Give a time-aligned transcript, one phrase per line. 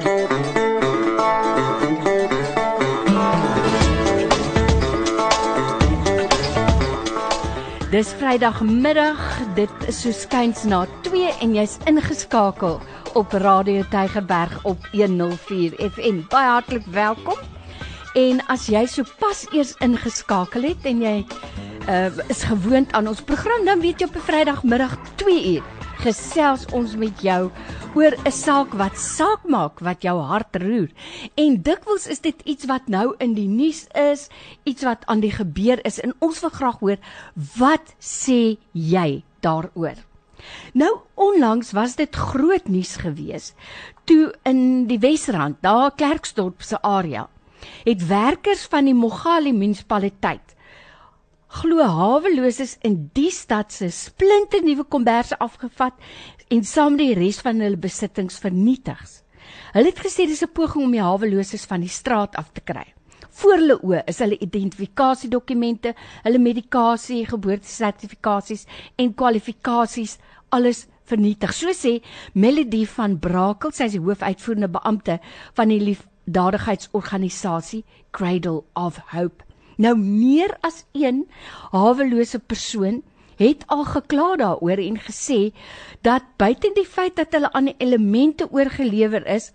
[0.00, 0.08] Dis
[8.16, 9.18] Vrydagmiddag,
[9.54, 12.78] dit is so skuins na 2 en jy's ingeskakel
[13.12, 16.22] op Radio Tygerberg op 104 FM.
[16.32, 17.36] Baie hartlik welkom.
[18.16, 21.18] En as jy so pas eers ingeskakel het en jy
[21.88, 26.64] uh, is gewoond aan ons program, dan weet jy op 'n Vrydagmiddag 2 uur gesels
[26.72, 27.50] ons met jou
[27.94, 30.88] oor 'n saak wat saak maak wat jou hart roer.
[31.36, 34.28] En dikwels is dit iets wat nou in die nuus is,
[34.64, 36.98] iets wat aan die gebeur is en ons wil graag hoor
[37.58, 39.96] wat sê jy daaroor?
[40.72, 43.52] Nou onlangs was dit groot nuus gewees
[44.04, 47.28] toe in die Wesrand, daar Klerksdorp se area,
[47.84, 50.49] het werkers van die Mogale munisipaliteit
[51.50, 55.96] glo haweloses in die stad se splinte nuwe komberse afgevat
[56.54, 59.00] en saam die res van hulle besittings vernietig.
[59.74, 62.94] Hulle het gesê dis 'n poging om die haweloses van die straat af te kry.
[63.30, 70.18] Voor hulle oë is hulle identifikasiedokumente, hulle medikasie, geboortesertifikasies en kwalifikasies
[70.50, 71.54] alles vernietig.
[71.54, 72.02] So sê
[72.34, 75.20] Melody van Brakel, sy is die hoofuitvoerende beampte
[75.54, 79.49] van die liefdadigheidsorganisasie Cradle of Hope.
[79.80, 81.24] Nou meer as een
[81.72, 83.00] hawelose persoon
[83.40, 85.38] het al gekla daaroor en gesê
[86.04, 89.52] dat buite die feit dat hulle aan elemente oorgelewer is,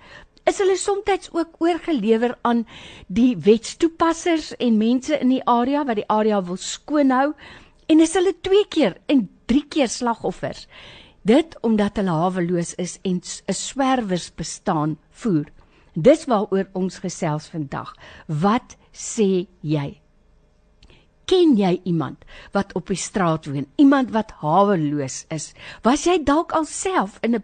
[0.49, 2.63] is hulle soms ook oorgelewer aan
[3.07, 7.33] die wetstoepassers en mense in die area wat die area wil skoonhou
[7.85, 10.65] en is hulle twee keer en drie keer slagoffers.
[11.21, 15.45] Dit omdat hulle haweloos is en 'n swerwers bestaan voer.
[15.93, 17.93] Dis waaroor ons gesels vandag.
[18.27, 20.04] Wat sê jy?
[21.25, 23.65] Ken jy iemand wat op die straat woon?
[23.81, 25.53] Iemand wat haweloos is?
[25.81, 27.43] Was jy dalk alself in 'n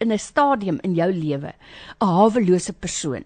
[0.00, 1.52] in 'n stadium in jou lewe
[2.00, 3.24] 'n hawelose persoon?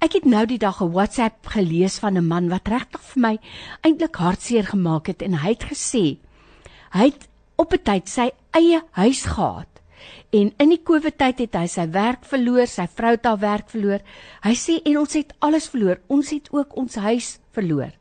[0.00, 3.38] Ek het nou die dag 'n WhatsApp gelees van 'n man wat regtig vir my
[3.80, 6.18] eintlik hartseer gemaak het en hy het gesê
[6.92, 9.80] hy het op 'n tyd sy eie huis gehad
[10.32, 13.70] en in die COVID tyd het hy sy werk verloor, sy vrou het haar werk
[13.70, 14.00] verloor.
[14.42, 16.00] Hy sê en ons het alles verloor.
[16.08, 17.92] Ons het ook ons huis verloor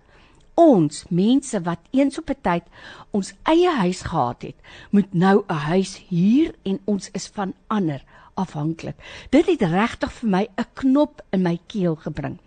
[0.62, 2.66] ons mense wat eens op 'n tyd
[3.12, 4.58] ons eie huis gehad het,
[4.92, 8.04] moet nou 'n huis huur en ons is van ander
[8.36, 8.96] afhanklik.
[9.30, 12.40] Dit het regtig vir my 'n knop in my keel gebring.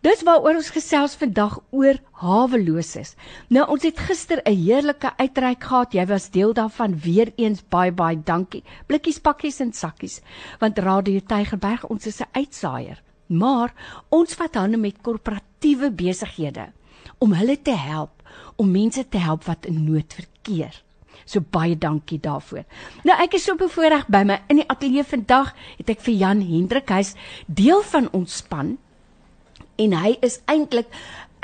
[0.00, 3.16] Dis waaroor ons gesels vandag oor haweloses.
[3.48, 5.92] Nou ons het gister 'n heerlike uitreik gehad.
[5.92, 6.98] Jy was deel daarvan.
[7.00, 8.62] Weereens baie baie dankie.
[8.86, 10.20] Blikkies, pakkies en sakkies.
[10.60, 13.02] Want Radio Tygerberg ons is 'n uitsaaier.
[13.26, 13.74] Maar
[14.08, 16.72] ons vat hande met korporatiewe besighede
[17.18, 18.22] om hulle te help
[18.56, 20.82] om mense te help wat in nood verkeer.
[21.26, 22.64] So baie dankie daarvoor.
[23.04, 26.42] Nou ek is so bevoorreg by my in die ateljee vandag het ek vir Jan
[26.46, 27.14] Hendrik hy's
[27.46, 28.76] deel van ons span
[29.76, 30.88] en hy is eintlik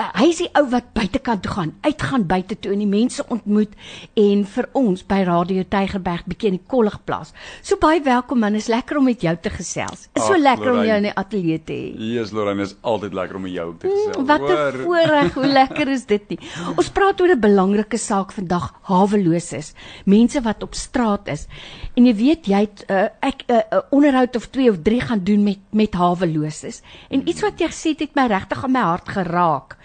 [0.01, 3.75] hy is die ou wat buitekant toe gaan, uitgaan buite toe en die mense ontmoet
[4.19, 7.33] en vir ons by Radio Tygerberg bietjie in die kollig plaas.
[7.63, 10.09] So baie welkom man, is lekker om met jou te gesels.
[10.17, 10.83] Is so Ach, lekker Lorraine.
[10.83, 11.91] om jou in die ateljee te hê.
[12.13, 14.17] Jesus Lorraine, is altyd lekker om met jou te gesels.
[14.17, 16.39] Mm, wat 'n voorreg, hoe lekker is dit nie.
[16.77, 19.75] Ons praat oor 'n belangrike saak vandag, haweloses.
[20.05, 21.47] Mense wat op straat is.
[21.95, 25.01] En jy weet jy het uh, ek 'n uh, uh, onderhoud of 2 of 3
[25.01, 26.83] gaan doen met met haweloses.
[27.09, 29.77] En iets wat jy gesê het, het my regtig aan my hart geraak.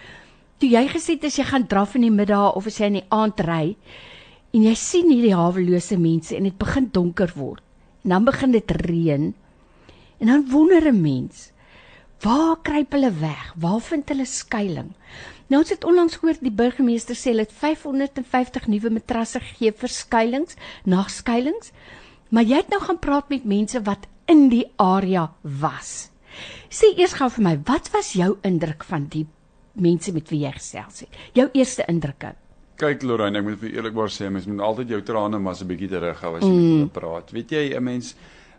[0.58, 2.98] Toe jy gesê het as jy gaan draf in die middag of as jy in
[2.98, 3.76] die aand ry
[4.50, 7.62] en jy sien hierdie hawelose mense en dit begin donker word
[8.02, 9.28] en dan begin dit reën
[10.18, 11.52] en dan wonder 'n mens
[12.22, 13.54] waar kruip hulle weg?
[13.54, 14.96] Waar vind hulle skuilings?
[15.48, 19.88] Nou ons het onlangs gehoor die burgemeester sê hulle het 550 nuwe matrasse gegee vir
[19.88, 21.70] skuilings, nagskuilings.
[22.28, 26.10] Maar jy het nou gaan praat met mense wat in die area was.
[26.68, 29.26] Sê eers gou vir my, wat was jou indruk van die
[29.78, 31.18] mense met wie jy gesels het.
[31.34, 32.34] Jou eerste indrukke.
[32.78, 35.88] Kyk Lorraine, ek moet vir eerlikwaar sê, mens moet altyd jou trane maar 'n bietjie
[35.88, 36.58] terughou as jy mm.
[36.62, 37.32] met hulle praat.
[37.32, 38.14] Weet jy, 'n mens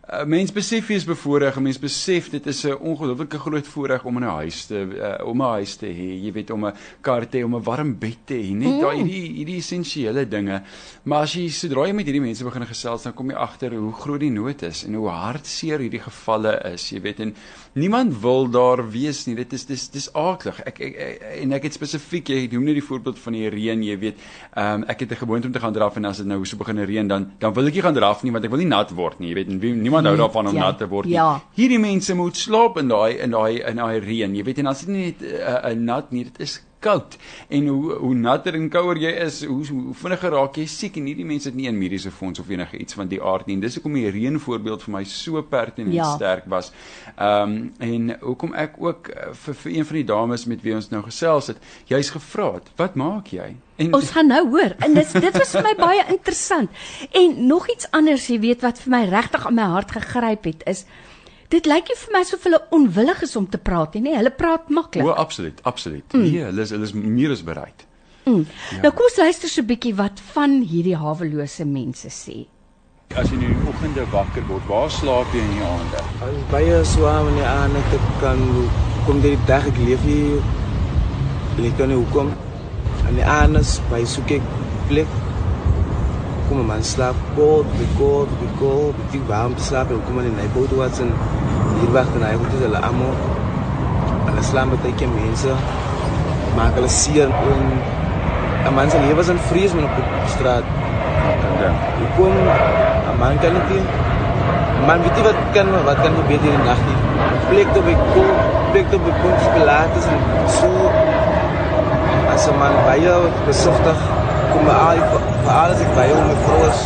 [0.09, 4.17] 'n mens besef jy is bevoordeel, mens besef dit is 'n ongelooflike groot voorreg om
[4.17, 7.29] in 'n huis te uh, om 'n huis te hê, jy weet om 'n kar
[7.29, 8.79] te hê, om 'n warm bed te hê, net mm.
[8.79, 10.63] daai hierdie hierdie essensiële dinge.
[11.03, 13.93] Maar as jy sodra jy met hierdie mense begin gesels, dan kom jy agter hoe
[13.93, 17.35] groot die nood is en hoe hartseer hierdie gevalle is, jy weet en
[17.73, 19.35] niemand wil daar wees nie.
[19.35, 20.59] Dit is dis dis aardig.
[20.65, 23.83] Ek, ek, ek en ek het spesifiek jy noem net die voorbeeld van die reën,
[23.83, 24.17] jy weet.
[24.55, 26.57] Ehm um, ek het 'n gewoonte om te gaan draf en as dit nou so
[26.57, 28.89] begin reën dan dan wil ek nie gaan draf nie want ek wil nie nat
[28.89, 29.47] word nie, jy weet.
[29.47, 31.13] En wie, niemand hou daarvan om ja, nat te word nie.
[31.13, 31.41] Ja.
[31.55, 34.59] Hierdie mense moet slaap in daai in daai in daai reën, jy weet.
[34.63, 37.17] En as dit nie 'n uh, uh, nat nie, dit is koud
[37.47, 41.09] en hoe hoe natter en kouer jy is, hoe, hoe vinniger raak jy siek en
[41.09, 43.55] hierdie mense het nie 'n mediese fonds of enige iets van die aard nie.
[43.55, 46.15] En dis hoekom die reën voorbeeld vir my so pertinent ja.
[46.15, 46.71] sterk was.
[47.17, 50.75] Ehm um, en hoekom ek ook uh, vir vir een van die dames met wie
[50.75, 54.75] ons nou gesels het, jy's gevra het, "Wat maak jy?" En ons gaan nou hoor.
[54.79, 56.69] En dit dit was vir my baie interessant.
[57.11, 60.63] En nog iets anders, jy weet wat vir my regtig aan my hart gegryp het
[60.65, 60.85] is
[61.49, 64.13] Dit lyk nie vir my so hulle onwillig is om te praat nie.
[64.13, 65.05] Hulle praat maklik.
[65.05, 66.05] O, absoluut, absoluut.
[66.13, 66.25] Mm.
[66.27, 67.85] Nee, hulle is hulle is meer as bereid.
[68.27, 68.43] Mm.
[68.75, 68.81] Ja.
[68.83, 72.45] Nou kom ons luister so 'n bietjie wat van hierdie hawelose mense sê.
[73.17, 76.03] As jy in die oggende wakker word, waar slaap jy in die aande?
[76.21, 78.37] Al baie swaar in die aande te kan
[79.05, 80.37] kom dit die dag ek leef hier.
[81.65, 82.29] Ek kan nie hoekom.
[83.09, 84.45] In die aande by soek ek
[84.91, 85.09] plek
[86.49, 90.33] kom man slaap kort, be kort, be kort, be tik warm slaap en kom in
[90.41, 91.11] die boot wat en
[91.79, 93.13] hier wag dan hy moet dit hulle almal
[94.25, 95.57] hulle slaap met baie mense
[96.57, 97.65] maak hulle seer en
[98.67, 100.65] 'n man se lewe is in vrees met op die straat.
[101.61, 101.69] Ja.
[102.03, 103.83] Ek kom 'n man kan nie
[104.87, 106.99] man weet wat kan wat kan gebeur in die nag nie.
[107.49, 108.35] Plek toe by kom,
[108.71, 110.21] plek toe by kom spelaat is en
[110.59, 110.69] so
[112.33, 113.15] as 'n man baie
[113.47, 113.99] besigtig
[114.51, 115.18] kom by al
[115.49, 115.93] vir alles ek
[116.45, 116.81] vrou is.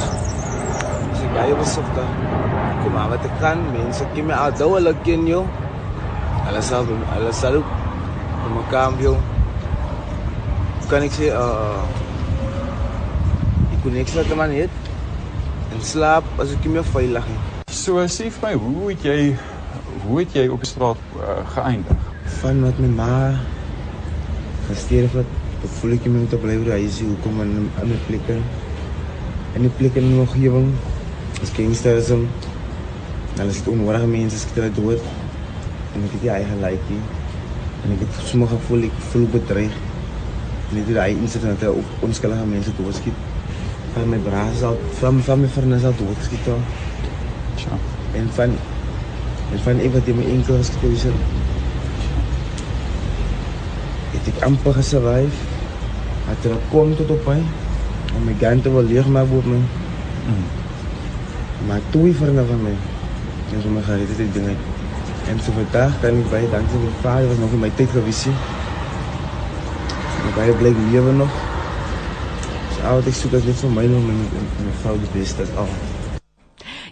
[1.11, 2.11] As ek baie besigtig
[2.83, 5.41] kom maar wat ek kan mense ken my al dou hulle ken jou
[6.45, 7.59] hulle sal hulle sal
[8.71, 9.13] cambio
[10.87, 11.83] kan ek sê uh
[13.73, 14.89] ek kon niks laat man het
[15.75, 17.39] en slaap as ek nie meer veilig nie.
[17.83, 19.19] So sê vir my hoe het jy
[20.07, 22.11] hoe het jy op die straat uh, geëindig?
[22.39, 23.15] Van wat my ma
[24.71, 25.42] gesterf het
[25.77, 28.43] voel ek moet bly by hy sê hoekom in 'n ander plek in?
[29.59, 30.69] 'n plek in 'n omgewing.
[31.41, 32.27] As gangsterism.
[33.35, 35.01] Dan is dit onnodige mense as dit dood.
[35.93, 37.01] En ek het die eie laaitjie
[37.83, 39.75] en ek het sommige gevoel ek voel bedreig.
[40.69, 43.17] En dit daai insidente op onskuldige mense doodskiet.
[43.93, 46.45] Van my braas al van van my vernes al doodskiet
[47.55, 47.77] ja
[48.19, 48.51] en van
[49.51, 51.13] en van iemand die my enkel geskiet het
[54.13, 55.52] het ek amper gesurvive
[56.33, 57.41] het er kom tot op my
[58.15, 59.57] om my gante wil leeg maak op my.
[60.27, 60.43] Mm.
[61.67, 62.75] Maar twee vriende van my.
[63.53, 64.55] En so my gered het die dinge.
[65.29, 68.25] En so vandag kan ek baie dankie vir vader was nog in my tyd gewees.
[68.27, 68.33] En
[70.35, 71.33] baie bly lewe nog.
[72.75, 75.51] So oud ek soek as net vir my nog my, my, vrou die beste as
[75.63, 75.71] al.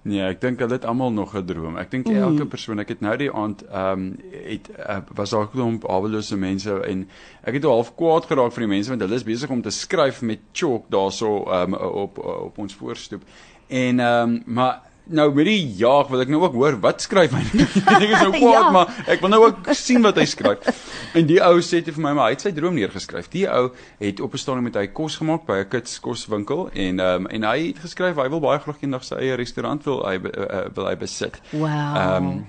[0.01, 1.77] Nee, ek dink hulle het almal nog 'n droom.
[1.77, 2.15] Ek dink mm.
[2.15, 5.89] elke persoon, ek het nou die aand ehm um, het uh, was daar 'n klomp
[5.89, 7.09] awelose mense en
[7.43, 10.21] ek het half kwaad geraak vir die mense want hulle is besig om te skryf
[10.21, 13.23] met chalk daarso um, op op ons voorstoep.
[13.67, 17.33] En ehm um, maar nou met die jaag wil ek nou ook hoor wat skryf
[17.35, 17.43] hy.
[17.97, 18.71] ek is nou kwaad, ja.
[18.73, 20.83] maar ek wil nou ook sien wat hy skryf.
[21.17, 23.29] En die ou sê te vir my, maar hy het sy droom neergeskryf.
[23.33, 23.69] Die ou
[24.01, 27.27] het op 'n stadium met hy kos gemaak by 'n kits koswinkel en ehm um,
[27.27, 30.67] en hy het geskryf hy wil baie graag eendag sy eie restaurant wil hy uh,
[30.75, 31.41] wil hy besit.
[31.51, 31.67] Wow.
[31.67, 32.45] Ehm um,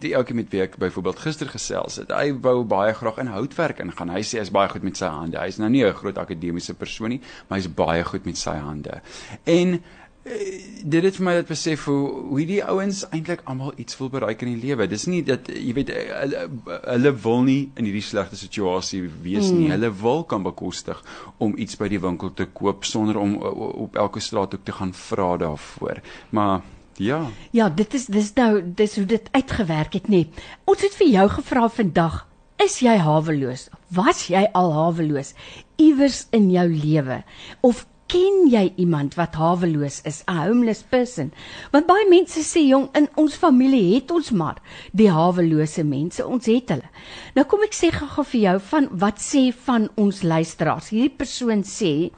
[0.00, 3.80] die ouetjie met wie ek byvoorbeeld gister gesels het, hy wou baie graag in houtwerk
[3.80, 4.10] ingaan.
[4.10, 5.38] Hy sê hy is baie goed met sy hande.
[5.38, 9.00] Hy's nou nie 'n groot akademiese persoon nie, maar hy's baie goed met sy hande.
[9.44, 9.80] En
[10.22, 12.00] dit het vir my dat besef hoe
[12.30, 14.88] hoe die ouens eintlik almal iets wil bereik in die lewe.
[14.90, 16.42] Dis nie dat jy weet eh, hulle,
[16.84, 19.56] hulle wil nie in hierdie slegte situasie wees mm.
[19.56, 19.70] nie.
[19.72, 21.00] Hulle wil kan bekostig
[21.38, 25.36] om iets by die winkel te koop sonder om op elke straathoek te gaan vra
[25.40, 26.02] daarvoor.
[26.36, 26.60] Maar
[27.00, 27.22] ja.
[27.56, 30.26] Ja, dit is dis nou dis hoe dit uitgewerk het nie.
[30.68, 32.26] Ons het vir jou gevra vandag
[32.60, 33.70] is jy haweloos?
[33.96, 35.32] Was jy al haweloos
[35.80, 37.22] iewers in jou lewe?
[37.64, 41.32] Of ken jy iemand wat haweloos is, 'n homeless person?
[41.70, 44.58] Want baie mense sê jong, in ons familie het ons maar
[44.92, 46.90] die hawelose mense, ons het hulle.
[47.34, 50.90] Nou kom ek sê gou-gou vir jou van wat sê van ons luisteraars.
[50.90, 52.10] Hierdie persoon sê,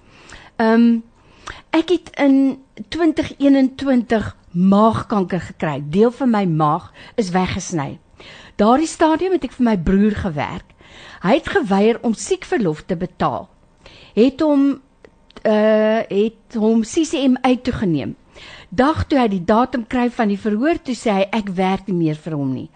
[0.58, 1.02] ehm um,
[1.72, 2.58] ek het in
[2.88, 5.82] 2021 maagkanker gekry.
[5.90, 7.98] Deel van my maag is weggesny.
[8.56, 10.68] Daardie stadium het ek vir my broer gewerk.
[11.22, 13.48] Hy het geweier om siekverlof te betaal.
[14.14, 14.80] Het hom
[15.44, 18.16] uh het hom CCM uit toe geneem.
[18.68, 21.96] Dag toe hy die datum kry van die verhoor, toe sê hy ek werk nie
[21.98, 22.70] meer vir hom nie.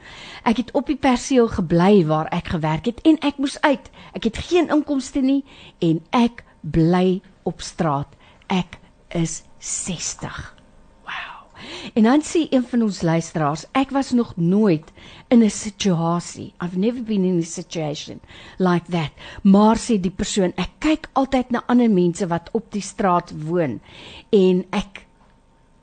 [0.45, 3.89] Ek het op die perseel gebly waar ek gewerk het en ek moes uit.
[4.13, 5.41] Ek het geen inkomste nie
[5.81, 8.13] en ek bly op straat.
[8.53, 8.77] Ek
[9.17, 10.56] is 60.
[11.95, 14.93] En dan sê een van ons luisteraars, ek was nog nooit
[15.29, 16.53] in 'n situasie.
[16.63, 18.21] I've never been in a situation
[18.59, 19.11] like that.
[19.43, 23.81] Maar sê die persoon, ek kyk altyd na ander mense wat op die straat woon
[24.31, 25.07] en ek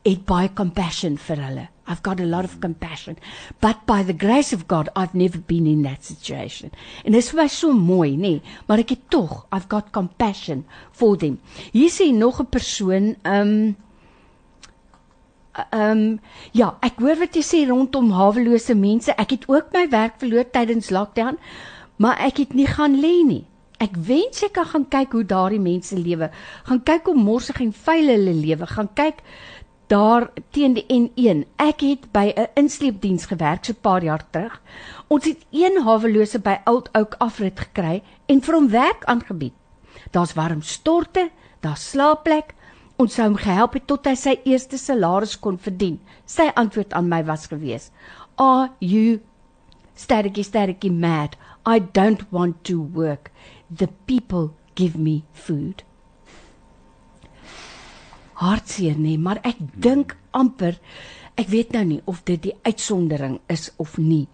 [0.04, 1.68] het baie compassion vir hulle.
[1.86, 3.18] I've got a lot of compassion.
[3.60, 6.72] But by the grace of God, I've never been in that situation.
[7.04, 10.64] En dit is my so mooi, nê, nee, maar ek het tog, I've got compassion
[10.92, 11.40] for them.
[11.72, 13.76] Hier sê nog 'n persoon, ehm um,
[15.54, 16.20] Ehm um,
[16.52, 19.14] ja, ek hoor wat jy sê rondom hawelose mense.
[19.22, 21.38] Ek het ook my werk verloor tydens lockdown,
[22.02, 23.44] maar ek het nie gaan lê nie.
[23.78, 26.32] Ek wens ek kan gaan kyk hoe daardie mense lewe.
[26.66, 28.68] Gaan kyk hoe morsig en vuil hulle lewe.
[28.68, 29.22] Gaan kyk
[29.94, 31.46] daar teen die N1.
[31.62, 34.62] Ek het by 'n insleepdiens gewerk so 'n paar jaar terug.
[35.08, 39.54] Ons het een hawelose by Oud Oak afrit gekry en vir hom werk aangebied.
[40.12, 41.30] Daar's warm storte,
[41.60, 42.56] daar's slaapplek,
[43.02, 45.98] Ons sou hom gehelp het tot hy sy eerste salaris kon verdien.
[46.30, 47.90] Sy antwoord aan my was gewees:
[48.38, 49.22] "Are you
[49.96, 51.36] sterkie sterkie mad?
[51.66, 53.32] I don't want to work.
[53.70, 55.84] The people give me food."
[58.34, 60.80] Hartseer nee, maar ek dink amper
[61.36, 64.28] ek weet nou nie of dit die uitsondering is of nie.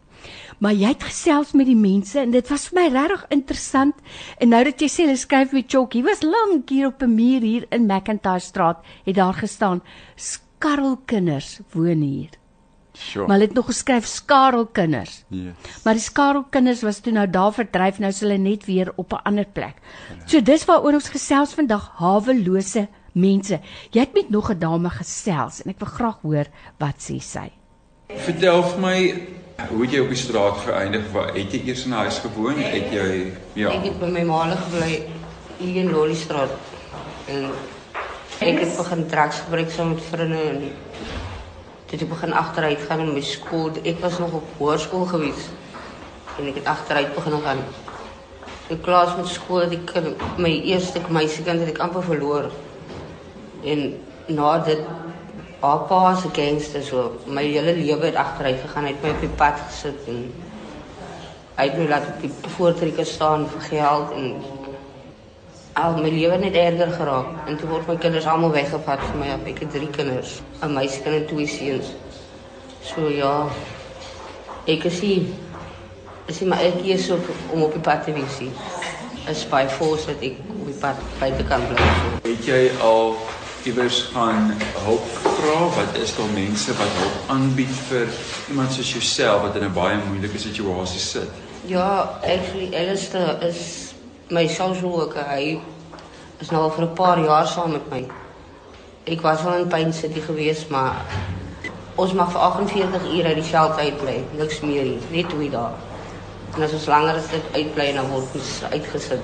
[0.59, 3.95] Maar jy het gesels met die mense en dit was vir my regtig interessant.
[4.37, 7.15] En nou dat jy sê hulle skryf met chalk, hier was lank hier op 'n
[7.15, 9.81] muur hier in McIntyre straat het daar gestaan
[10.15, 12.29] skarrelkinders woon hier.
[12.93, 13.27] Sure.
[13.27, 15.23] Maar hulle het nog geskryf skarrelkinders.
[15.27, 15.53] Yes.
[15.83, 19.23] Maar die skarrelkinders was toe nou daar verdryf, nou is hulle net weer op 'n
[19.23, 19.75] ander plek.
[20.25, 23.59] So dis waaroor ons gesels vandag, hawelose mense.
[23.91, 26.45] Jy het met nog 'n dame gesels en ek wil graag hoor
[26.77, 27.51] wat sê sy.
[28.07, 29.27] Vertel vir my
[29.67, 31.07] Hoe het jy op die straat geëindig?
[31.11, 32.57] Waar het jy eers in 'n huis gewoon?
[32.57, 33.69] Het jy ja.
[33.69, 35.03] Ek het by my ma gebly
[35.57, 36.51] hier in Lolly straat.
[37.27, 37.51] En
[38.39, 40.59] ek het begin drugs gebruik saam met vriende en
[41.89, 43.71] dit het begin agteruit gaan in my skool.
[43.83, 45.49] Ek was nog op hoërskool gewees.
[46.39, 47.63] En ek het agteruit begin gaan.
[48.67, 49.93] In klas met skool, ek
[50.37, 52.51] my eerste meisiekind het ek amper verloor.
[53.63, 54.79] En na dit
[55.61, 58.85] haar pa se gangster so my hele lewe het agteruit gegaan.
[58.85, 60.21] Het my op die pad gesit en
[61.55, 64.29] het my laat op die voortrekke staan vir geld en
[65.73, 67.47] al my lewe net erger geraak.
[67.47, 71.03] En toe word my kinders almal weggevat vir my ek het drie kinders 'n meisie
[71.03, 71.93] en twee seuns.
[72.81, 73.47] So ja
[74.65, 75.35] ek sien
[76.25, 77.19] is maar ek hier so
[77.51, 78.39] om op die pad te wees
[79.29, 81.87] is by force dat ek op die pad by te kan bly.
[82.23, 83.15] Het jy al
[83.63, 88.07] iewers gaan hulp vra wat is daar mense wat hulp aanbied vir
[88.49, 91.29] iemand soos jouself wat in 'n baie moeilike situasie sit?
[91.65, 93.93] Ja actually Alistair is
[94.29, 95.25] my social worker.
[95.29, 95.59] Hy
[96.39, 98.05] is nou al vir 'n paar jaar saam met my.
[99.03, 100.95] Ek was al in Pine City gewees maar
[101.95, 104.23] ons mag vir 48 ure uit die veld uitbly.
[104.37, 104.99] Niks meer nie.
[105.11, 105.71] Net twee dae.
[106.55, 109.21] En as ons langer as dit uitbly dan word ons uitgesit.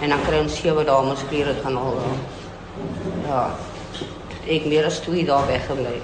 [0.00, 1.98] En dan kry ons sewe dae om ons klere te gaan haal
[3.26, 3.50] Ja.
[4.48, 5.98] Ek meer as 2 dae weggebly.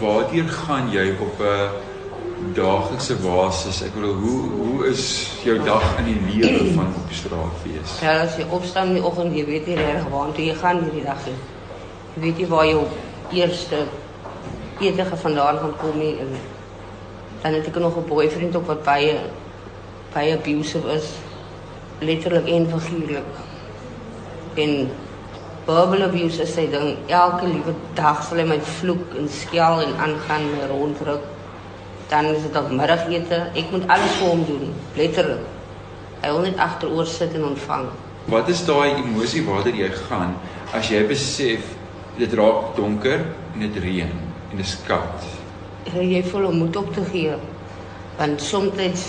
[0.00, 3.82] Waarheen gaan jy op 'n daaglikse basis?
[3.82, 8.00] Ek bedoel, hoe hoe is jou dag in die lewe van op die straat wees?
[8.02, 10.82] Ja, as jy opstaan in die oggend, jy weet nie reg waar toe jy gaan
[10.82, 11.38] hierdie dag nie.
[12.14, 12.86] Jy weet nie waar jou
[13.30, 13.86] eerste
[14.80, 16.30] etige vandaan gaan kom nie en
[17.42, 19.18] dan het ek nog 'n boyfriend ook wat baie
[20.12, 21.06] baie abusive is
[21.98, 23.47] letterlik en figuurlik
[24.58, 24.90] en
[25.68, 29.94] verbal abuse is hy dan elke liewe dag sal hy my vloek en skel en
[30.00, 31.26] aangaan my ronddruk.
[32.08, 33.40] Dan is dit al middagete.
[33.52, 35.44] Ek moet alles vir hom doen, letterlik.
[36.22, 37.90] Hy wil net agteroor sit en ontvang.
[38.32, 40.34] Wat is daai emosie waartoe jy gaan
[40.76, 41.68] as jy besef
[42.18, 43.22] dit raak donker
[43.52, 45.28] en dit reën en dit is koud?
[45.94, 47.36] Jy voel om moed op te gee.
[48.18, 49.04] Want soms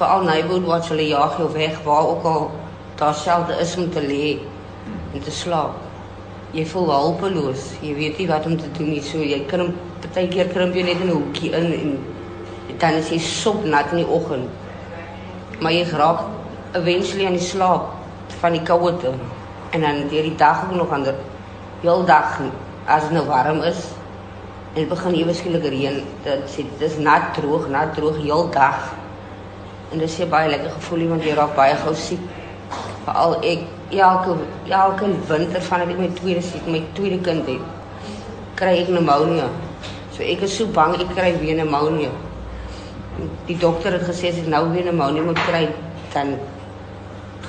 [0.00, 2.48] veral neighborhood watch hulle jaag jou weg waar ook al
[2.98, 4.38] daar selde is om te lê
[5.14, 5.76] en te slaap.
[6.52, 7.72] Jy voel hulpeloos.
[7.84, 9.02] Jy weet nie wat om te doen nie.
[9.02, 11.98] So jy krimp partykeer krimp jy net in 'n hoekie in en
[12.78, 14.48] dan is jy sop nat in die oggend.
[15.60, 16.20] Maar jy raak
[16.72, 17.94] eventually aan die slaap
[18.40, 18.92] van die koue
[19.70, 21.14] en dan deur die dag ook nog ander
[21.80, 22.40] heel dag
[22.86, 23.80] as dit nou warm is
[24.74, 28.94] en dit begin ewe skielik reën dit sê dis nat droog nat droog heel dag
[29.92, 32.22] en dit sê baie lekker gevoel want jy raak baie gou siek
[33.04, 34.36] veral ek elke
[34.68, 37.60] elke winter van ek my tweede siek my tweede kind het
[38.60, 39.48] kry ek pneumonia
[40.16, 42.10] so ek is so bang ek kry weer pneumonia
[43.46, 45.64] die dokter het gesê as ek nou weer pneumonia moet kry
[46.14, 46.36] dan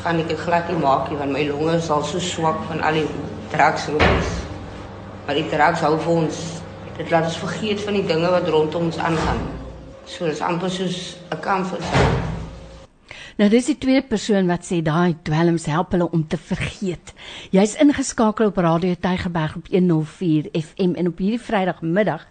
[0.04, 2.82] gaan ek dit glad nie maak nie want my longe is al so swak van
[2.82, 3.08] al die
[3.52, 4.32] drugsroepies.
[5.26, 6.42] Maar die drugs hou vir ons
[7.00, 9.46] dit laat ons vergeet van die dinge wat rondom ons aangaan.
[10.06, 12.29] So dis amper soos 'n comfort zone.
[13.40, 17.14] Nou dis die tweede persoon wat sê daai dwelms help hulle om te vergeet.
[17.56, 22.26] Jy's ingeskakel op Radio Tygerberg op 104 FM en op hierdie Vrydagmiddag.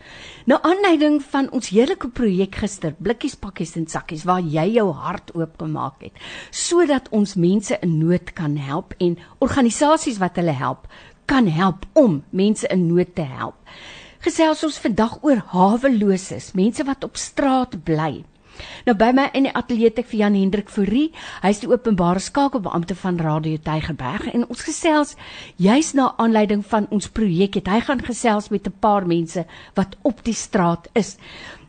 [0.53, 5.33] Nou aanleiding van ons heerlike projek gister, blikkies, pakkies en sakkies waar jy jou hart
[5.33, 6.21] oop gemaak het
[6.53, 10.85] sodat ons mense in nood kan help en organisasies wat hulle help
[11.25, 13.57] kan help om mense in nood te help.
[14.21, 18.27] Gesels ons vandag oor haweloses, mense wat op straat bly.
[18.87, 21.11] Nou by my in die ateljee ek vir Jan Hendrik Fourie.
[21.43, 25.15] Hy's die openbare skakelbeampte van Radio Tygerberg en ons gesels
[25.57, 29.97] juis na aanleiding van ons projek het hy gaan gesels met 'n paar mense wat
[30.03, 31.17] op die straat is.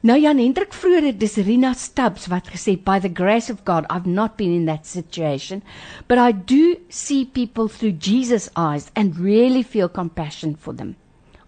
[0.02, 4.08] Nou Jan Hendrik vroeër dis Rina Stubbs wat gesê by the grace of God I've
[4.08, 5.62] not been in that situation
[6.08, 10.96] but I do see people through Jesus eyes and really feel compassion for them.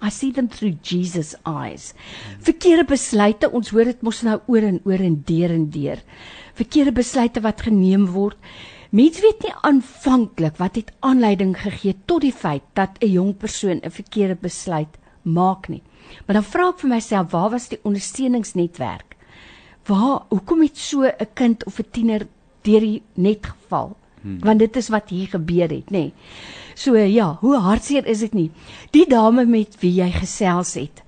[0.02, 1.94] I see them through Jesus eyes.
[2.42, 6.02] Verkeerde besluite, ons hoor dit mos nou oor en oor en deur en deur.
[6.58, 8.38] Verkeerde besluite wat geneem word.
[8.92, 13.80] Mense weet nie aanvanklik wat het aanleiding gegee tot die feit dat 'n jong persoon
[13.84, 15.84] 'n verkeerde besluit maak nie.
[16.26, 19.16] Maar dan vra ek vir myself, waar was die ondersteuningsnetwerk?
[19.86, 22.28] Waar hoekom het so 'n kind of 'n tiener
[22.62, 23.96] deur die net geval?
[24.22, 24.40] Hmm.
[24.40, 25.92] Want dit is wat hier gebeur het, nê.
[25.92, 26.14] Nee.
[26.82, 28.50] So ja, hoe hartseer is dit nie?
[28.96, 31.04] Die dame met wie jy gesels het.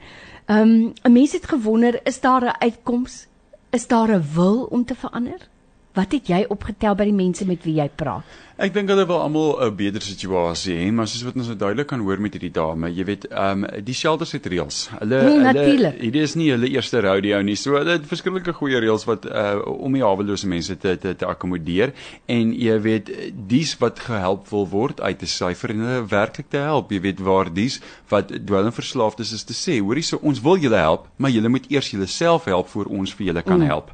[0.45, 3.15] Ehm um, 'n mens het gewonder, is daar 'n uitkoms?
[3.71, 5.47] Is daar 'n wil om te verander?
[5.93, 8.23] Wat het jy opgetel by die mense met wie jy praat?
[8.53, 11.87] Ek dink hulle wil almal 'n beter situasie hê, maar soos wat ons nou duidelik
[11.89, 14.89] kan hoor met hierdie dame, jy weet, ehm um, die shelters het reëls.
[14.99, 17.55] Hulle nee, hulle hierdie is nie hulle eerste rodeo nie.
[17.55, 21.25] So hulle het verskillike goeie reëls wat uh om die hawelose mense te te, te
[21.25, 21.95] akkommodeer
[22.27, 26.61] en jy weet, dies wat gehelp wil word uit te syfer en hulle werklik te
[26.61, 26.91] help.
[26.93, 31.09] Jy weet waar dies wat dwelmverslaafdes is te sê, hoorie so ons wil julle help,
[31.17, 33.65] maar julle moet eers julleself help voor ons vir julle kan mm.
[33.65, 33.89] help.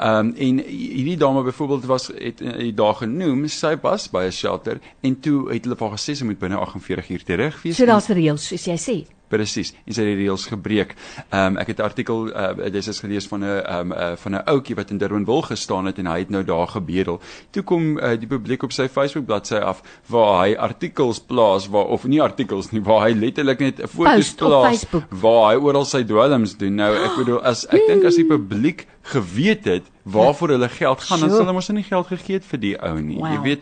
[0.00, 4.32] Ehm um, en hierdie dame byvoorbeeld was het die dag genoem, sy was by 'n
[4.32, 7.76] shelter en toe het hulle vir haar gesê sy moet binne 48 uur terug wees.
[7.76, 8.96] So daar's reëls soos jy sê.
[9.32, 9.72] Presies.
[9.86, 10.94] En sy het die reëls gebreek.
[11.30, 14.16] Ehm um, ek het 'n artikel uh dis is gelees van 'n ehm um, uh,
[14.16, 17.20] van 'n ouetjie wat in Durban wil gestaan het en hy het nou daar gebedel.
[17.50, 21.86] Toe kom uh, die publiek op sy Facebook bladsy af waar hy artikels plaas waar
[21.86, 26.04] of nie artikels nie waar hy letterlik net 'n foto plaas waar hy oral sy
[26.04, 26.74] dwelms doen.
[26.74, 31.20] Nou ek bedoel as ek dink as die publiek geweet het waarvoor hulle geld gaan,
[31.20, 33.18] dan sal hulle mos nie geld gegee het vir die ou nie.
[33.18, 33.32] Wow.
[33.32, 33.60] Jy weet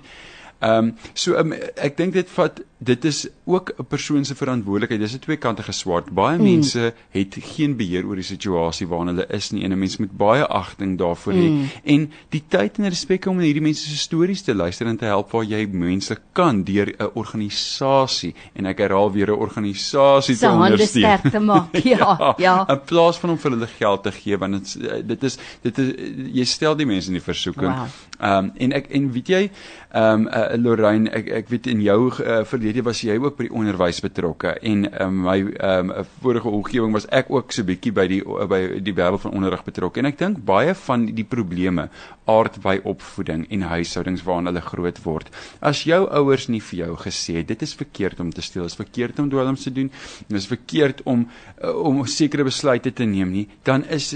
[0.60, 5.00] Ehm um, so um, ek dink dit vat dit is ook 'n persoon se verantwoordelikheid.
[5.00, 6.10] Dis 'n twee kante geswaard.
[6.10, 6.42] Baie mm.
[6.42, 10.16] mense het geen beheer oor die situasie waarin hulle is nie en 'n mens moet
[10.16, 11.70] baie agting daarvoor hê mm.
[11.84, 15.30] en die tyd en respek om hierdie mense se stories te luister en te help
[15.30, 21.30] waar jy mense kan deur 'n organisasie en ek herhaal weer 'n organisasie te ondersteun.
[21.30, 21.68] te maak.
[21.90, 22.68] Ja, ja.
[22.68, 25.94] In plaas van om vir hulle geld te gee want dit dit is dit is
[26.32, 27.72] jy stel die mense in die versoeking.
[27.72, 27.88] Ehm
[28.20, 28.44] wow.
[28.44, 29.50] um, en ek en weet jy
[29.90, 33.48] ehm um, uh, Lorraine, ek ek weet in jou uh, verlede was jy ook by
[33.48, 38.06] die onderwys betrokke en um, my um, vorige omgewing was ek ook so bietjie by
[38.10, 41.88] die by die wêreld van onderrig betrokke en ek dink baie van die probleme
[42.30, 45.30] aard by opvoeding en huishoudings waarin hulle groot word.
[45.60, 48.78] As jou ouers nie vir jou gesê het dit is verkeerd om te steel, is
[48.78, 49.90] verkeerd om dwelms te doen,
[50.30, 54.12] dis verkeerd om uh, om sekere besluite te neem nie, dan is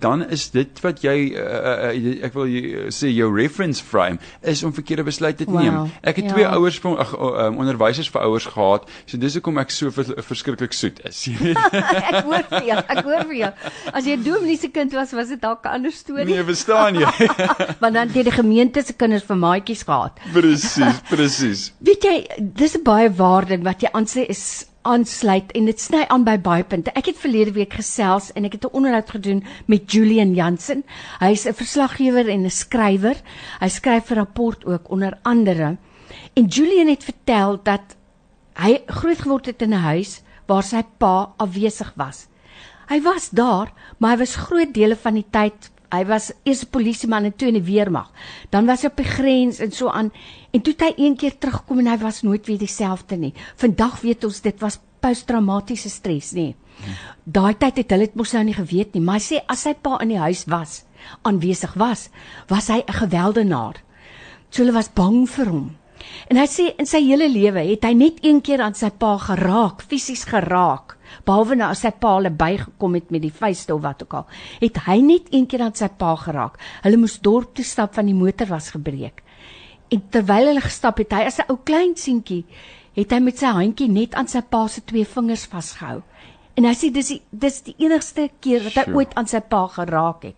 [0.00, 1.44] dan is dit wat jy uh,
[1.90, 2.48] uh, ek wil
[2.94, 5.74] sê jou reference frame is om verkeerde besluite te neem.
[5.74, 5.92] Wow.
[6.02, 6.34] Ek het ja.
[6.34, 7.60] twee ouers van ag um,
[7.98, 8.86] onderwysers vir ouers gehad.
[9.06, 11.24] So dis hoekom ek so vers, verskriklik soet is.
[12.10, 12.78] ek hoor vir jou.
[12.94, 13.50] Ek hoor vir jou.
[13.92, 16.28] As jy dominee se kind was, was dit dalk 'n ander storie.
[16.28, 17.10] Nee, verstaan jy?
[17.82, 20.18] Want dan het die gemeente se kinders vir maatjies gehad.
[20.32, 21.68] Presies, presies.
[21.88, 26.06] Weet jy, dis 'n baie waarde wat jy aan sê is aansluit en dit sny
[26.08, 26.92] aan by baie punte.
[26.96, 30.84] Ek het verlede week gesels en ek het 'n onderhoud gedoen met Julian Jansen.
[31.20, 33.16] Hy's 'n verslaggewer en 'n skrywer.
[33.60, 35.76] Hy skryf 'n rapport ook onder andere.
[36.34, 37.96] En Julian het vertel dat
[38.58, 42.26] hy groot geword het in 'n huis waar sy pa afwesig was.
[42.88, 46.70] Hy was daar, maar hy was groot dele van die tyd Hy was eers 'n
[46.70, 48.12] polisieman en toe in die weermag.
[48.50, 50.12] Dan was hy op die grens en so aan.
[50.52, 53.34] En toe het hy een keer teruggekom en hy was nooit weer dieselfde nie.
[53.56, 56.54] Vandag weet ons dit was posttraumatiese stres, nê.
[57.24, 59.74] Daai tyd het hulle dit mos nou nie geweet nie, maar hy sê as sy
[59.74, 60.84] pa in die huis was,
[61.22, 62.10] aanwesig was,
[62.48, 63.82] was hy 'n geweldenaar.
[64.50, 65.76] So hulle was bang vir hom.
[66.28, 69.16] En hy sê in sy hele lewe het hy net een keer aan sy pa
[69.18, 73.82] geraak, fisies geraak behalwe nou as sy pa hulle bygekom het met die vuiste of
[73.84, 74.26] wat ook al,
[74.60, 76.58] het hy net een keer aan sy pa geraak.
[76.84, 79.22] Hulle moes dorp toe stap van die motor was gebreek.
[79.92, 82.44] En terwyl hulle gestap het, hy as 'n ou klein seentjie,
[82.94, 86.02] het hy met sy handjie net aan sy pa se twee vingers vasgehou.
[86.56, 88.96] En hy sê dis die, dis die enigste keer wat hy sure.
[88.96, 90.36] ooit aan sy pa geraak het.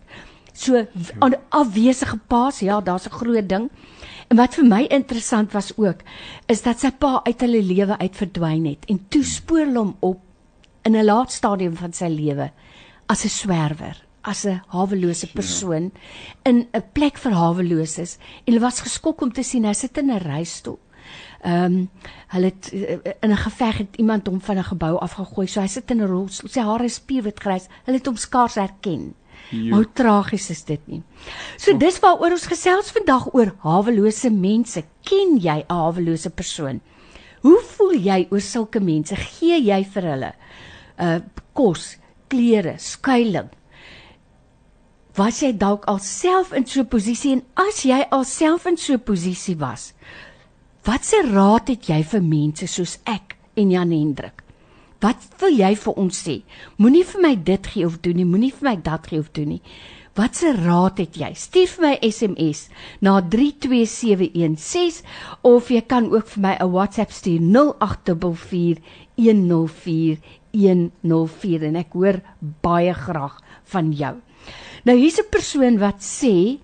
[0.53, 0.85] So
[1.19, 3.69] aan afwesige paas, ja, daar's 'n groot ding.
[4.31, 6.05] En wat vir my interessant was ook,
[6.47, 10.21] is dat sy pa uit hulle lewe uit verdwyn het en toe spoor hom op
[10.87, 12.47] in 'n laat stadium van sy lewe
[13.11, 15.91] as 'n swerwer, as 'n hawelose persoon
[16.43, 20.11] in 'n plek vir haweloses en hulle was geskok om te sien hy sit in
[20.11, 20.79] 'n reistool.
[21.43, 21.89] Ehm um,
[22.27, 25.47] hulle het eh, in 'n geveg het iemand hom van 'n gebou afgegooi.
[25.47, 26.49] So hy sit in 'n rolstoel.
[26.49, 27.67] Sy hare is spierwit grys.
[27.83, 29.13] Hulle het hom skaars herken.
[29.51, 29.75] Jo.
[29.75, 31.01] Hoe tragies is dit nie?
[31.59, 34.83] So dis waaroor ons gesels vandag oor hawelose mense.
[35.03, 36.81] Ken jy 'n hawelose persoon?
[37.41, 39.15] Hoe voel jy oor sulke mense?
[39.15, 40.33] Gee jy vir hulle
[40.99, 41.19] uh
[41.53, 41.97] kos,
[42.29, 43.51] klere, skuilings.
[45.17, 48.99] Was jy dalk alself in so 'n posisie en as jy alself in so 'n
[48.99, 49.93] posisie was,
[50.85, 54.41] watse raad het jy vir mense soos ek en Jan Hendrik?
[55.01, 56.41] Wat wil jy vir ons sê?
[56.77, 59.55] Moenie vir my dit gee of doen nie, moenie vir my dat gee of doen
[59.55, 59.61] nie.
[60.13, 61.31] Watse raad het jy?
[61.39, 62.65] Stuur vir my SMS
[63.01, 65.01] na 32716
[65.47, 68.83] of jy kan ook vir my 'n WhatsApp stuur 0844
[69.15, 70.19] 104
[70.51, 72.21] 104 en ek hoor
[72.61, 73.39] baie graag
[73.73, 74.15] van jou.
[74.83, 76.59] Nou hier's 'n persoon wat sê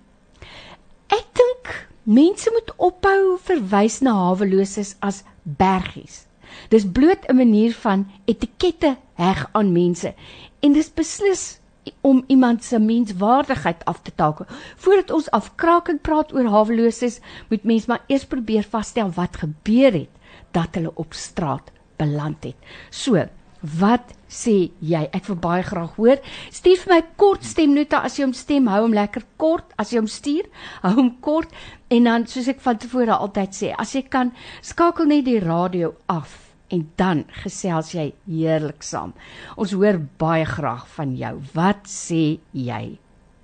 [1.08, 6.27] ek dink mense moet ophou verwys na haweloses as bergies.
[6.68, 10.14] Dis bloot 'n manier van etikette heg aan mense
[10.60, 11.60] en dis beslis
[12.00, 14.44] om iemand se menswaardigheid af te taak.
[14.76, 20.08] Voordat ons afkrakend praat oor haweloses, moet mens maar eers probeer vasstel wat gebeur het
[20.50, 22.56] dat hulle op straat beland het.
[22.90, 23.28] So,
[23.60, 25.00] Wat sê jy?
[25.10, 26.20] Ek wil baie graag hoor.
[26.54, 29.72] Stuur vir my kort stemnota as jy hom stem, hou hom lekker kort.
[29.78, 30.46] As jy hom stuur,
[30.84, 31.54] hou hom kort
[31.90, 34.30] en dan soos ek van tevore altyd sê, as jy kan,
[34.62, 39.14] skakel net die radio af en dan gesels jy heerlik saam.
[39.56, 41.34] Ons hoor baie graag van jou.
[41.54, 42.98] Wat sê jy?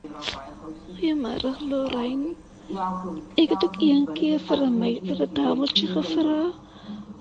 [0.04, 2.36] Goeiemôre Lorraine.
[3.40, 6.52] Ek het ook een keer vir my vir 'n tafeltjie gevra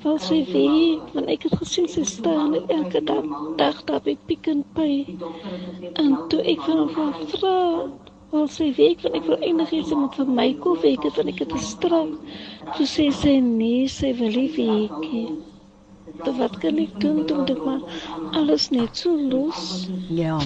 [0.03, 3.27] wil sy weet want ek het gesien sy staan elke dag
[3.59, 5.17] dag daar by Pick n Pay
[6.01, 7.57] en toe ek van hom vra
[8.33, 11.43] wil sy weet want ek wil enigiets moet vir my koop ek het van ek
[11.45, 12.41] het gestraf
[12.77, 15.07] toe sê sy nee sy wil nie weet
[16.25, 18.01] toe wat kan ek doen om dit maar
[18.41, 20.41] alles net so los ja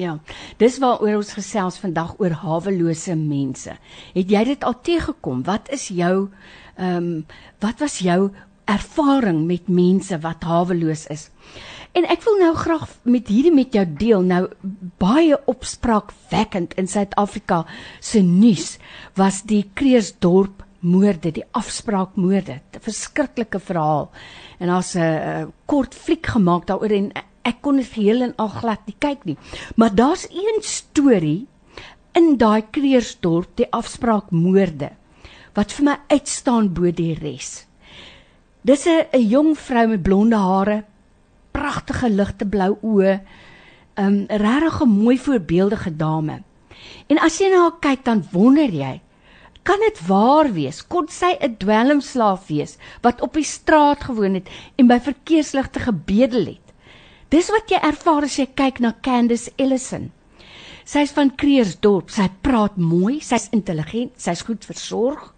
[0.00, 0.14] Ja.
[0.56, 3.74] Dis waaroor ons gesels vandag oor hawelose mense.
[4.14, 5.42] Het jy dit al teëgekom?
[5.44, 6.30] Wat is jou
[6.80, 7.26] ehm um,
[7.60, 8.30] wat was jou
[8.70, 11.28] ervaring met mense wat haweloos is.
[11.98, 14.22] En ek wil nou graag met hierdie met jou deel.
[14.22, 14.44] Nou
[15.02, 17.64] baie opspraakwekkend in Suid-Afrika
[17.98, 18.76] se nuus
[19.18, 22.60] was die Kreersdorp moorde, die afspraakmoorde.
[22.60, 24.10] 'n Verskriklike verhaal.
[24.58, 28.86] En daar's 'n kort fliek gemaak daaroor en ek kon dit geheel en al glad
[28.86, 29.36] nie kyk nie.
[29.76, 31.46] Maar daar's een storie
[32.12, 34.90] in daai Kreersdorp, die afspraakmoorde
[35.54, 37.66] wat vir my uitstaan bo die res.
[38.62, 40.84] Dis 'n 'n jong vrou met blonde hare,
[41.50, 43.20] pragtige ligte blou oë,
[43.96, 46.42] 'n um, regtig 'n mooi voorbeeldige dame.
[47.08, 49.00] En as jy na haar kyk dan wonder jy,
[49.62, 50.86] kan dit waar wees?
[50.86, 56.44] Kon sy 'n dwelmslaaf wees wat op die straat gewoon het en by verkeersligte gebedel
[56.46, 56.66] het?
[57.28, 60.12] Dis wat jy ervaar as jy kyk na Candice Ellison.
[60.84, 62.10] Sy's van Kreersdorp.
[62.10, 65.34] Sy praat mooi, sy's intelligent, sy's goed versorg.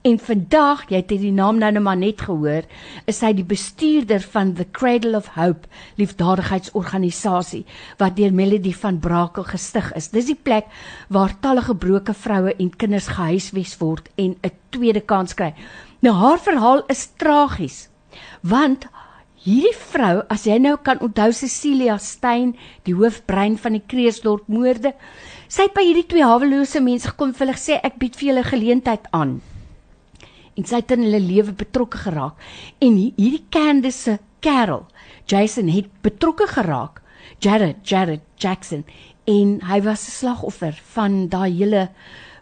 [0.00, 2.64] En vandag, jy het die naam nou net maar net gehoor,
[3.10, 5.68] is hy die bestuurder van The Cradle of Hope,
[6.00, 7.66] liefdadigheidsorganisasie
[8.00, 10.08] wat deur Melody van Brakel gestig is.
[10.14, 10.70] Dis die plek
[11.12, 15.52] waar talle gebroke vroue en kinders gehuisves word en 'n tweede kans kry.
[16.00, 17.88] Nou haar verhaal is tragies.
[18.40, 18.88] Want
[19.40, 24.92] Hierdie vrou, as jy nou kan onthou Cecilia Stein, die hoofbrein van die Kreeusdorp moorde,
[25.48, 28.44] sy het by hierdie twee hawelose mense gekom vir hulle gesê ek bied vir julle
[28.44, 29.40] geleentheid aan.
[30.56, 32.40] En sy het in hulle lewe betrokke geraak.
[32.78, 34.86] En hierdie Candice se kerel,
[35.26, 37.00] Jason het betrokke geraak.
[37.40, 38.84] Jared, Jared Jackson
[39.24, 41.88] en hy was 'n slagoffer van daai hele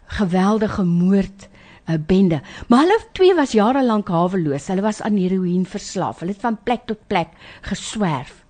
[0.05, 1.47] geweldige moord
[1.89, 2.41] uh, bende.
[2.67, 4.67] Maar hulle twee was jare lank haweloos.
[4.67, 6.19] Hulle was aan heroïne verslaaf.
[6.19, 7.29] Hulle het van plek tot plek
[7.61, 8.45] geswerf.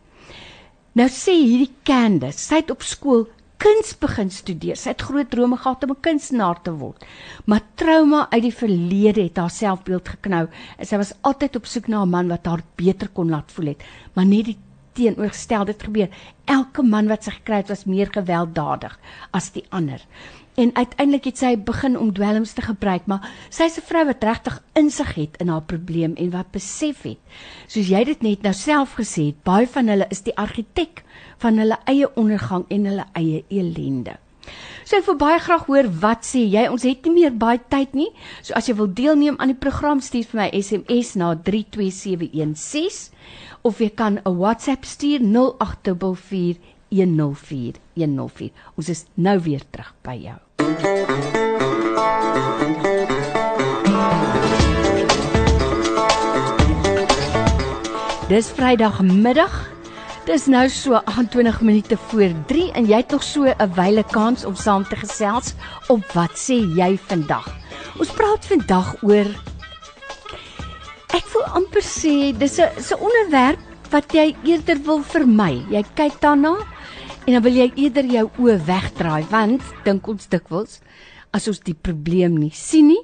[0.91, 3.27] Nou sê hierdie Candice, sy het op skool
[3.59, 4.77] kuns begin studeer.
[4.79, 7.05] Sy het groot drome gehad om 'n kunstenaar te word.
[7.45, 11.87] Maar trauma uit die verlede het haar selfbeeld geknou en sy was altyd op soek
[11.87, 13.83] na 'n man wat haar beter kon laat voel het.
[14.13, 14.57] Maar net die
[14.93, 16.09] teenoorgestelde het gebeur.
[16.45, 18.99] Elke man wat sy gekry het was meer gewelddadig
[19.31, 20.01] as die ander
[20.59, 24.61] en uiteindelik het sy begin om dwelms te gebruik maar sy's 'n vrou wat regtig
[24.81, 27.19] insig het in haar probleem en wat besef het
[27.67, 31.03] soos jy dit net nou self gesê het baie van hulle is die argitek
[31.37, 34.17] van hulle eie ondergang en hulle eie elende
[34.89, 36.63] So ek wil baie graag hoor wat sê jy?
[36.73, 38.09] Ons het nie meer baie tyd nie.
[38.41, 43.13] So as jy wil deelneem aan die program stuur vir my SMS na 32716
[43.61, 46.57] of jy kan 'n WhatsApp stuur 0844
[46.89, 50.39] 104 104 ons is nou weer terug by jou
[58.29, 59.53] Dis Vrydagmiddag.
[60.27, 64.45] Dis nou so 28 minute voor 3 en jy het nog so 'n wyle kans
[64.45, 65.55] om saam te gesels
[65.87, 67.47] op wat sê jy vandag?
[67.97, 69.25] Ons praat vandag oor
[71.13, 75.65] Ek voel amper sê dis 'n 'n onderwerp wat jy eerder wil vermy.
[75.71, 76.53] Jy kyk daarna
[77.25, 80.79] en dan wil jy eerder jou oë wegdraai want dink ons dikwels
[81.35, 83.01] as ons die probleem nie sien nie,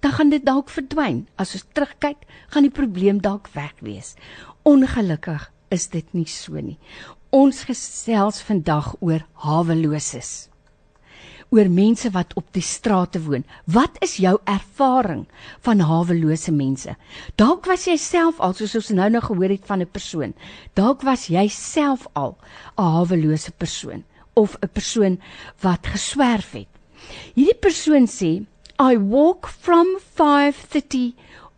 [0.00, 1.24] dan gaan dit dalk verdwyn.
[1.40, 2.22] As ons terugkyk,
[2.52, 4.14] gaan die probleem dalk weg wees.
[4.68, 6.78] Ongelukkig is dit nie so nie.
[7.30, 10.49] Ons gesels vandag oor haweloses.
[11.50, 13.44] Oor mense wat op die strate woon.
[13.64, 15.26] Wat is jou ervaring
[15.66, 16.94] van hawelose mense?
[17.36, 20.34] Dalk was jy self al soos ons nou nou gehoor het van 'n persoon.
[20.74, 22.38] Dalk was jy self al
[22.78, 25.20] 'n hawelose persoon of 'n persoon
[25.60, 26.68] wat geswerf het.
[27.34, 28.46] Hierdie persoon sê
[28.78, 31.14] I walk from 5:30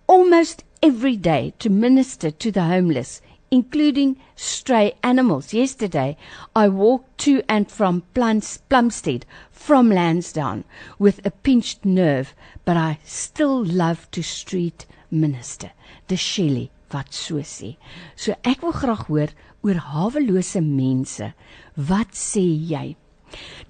[0.07, 5.53] almost every day to minister to the homeless, including stray animals.
[5.53, 6.17] Yesterday,
[6.57, 9.25] I walked to and from Plumstead
[9.63, 10.65] from Lansdowne
[10.99, 15.71] with a pinched nerve, but I still love to street minister.
[16.09, 17.77] De Shelley wat so sê.
[18.17, 19.31] So ek wil graag hoor
[19.63, 21.33] oor hawelose mense.
[21.77, 22.97] Wat sê jy?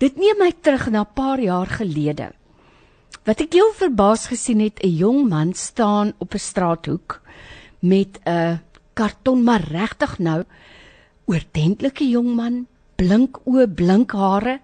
[0.01, 2.33] Dit neem my terug na 'n paar jaar gelede.
[3.25, 7.21] Wat ek heel verbaas gesien het, 'n jong man staan op 'n straathoek
[7.81, 8.61] met 'n
[8.95, 10.45] karton maar regtig nou
[11.27, 14.61] oordentlike jong man, blink oë, blink hare.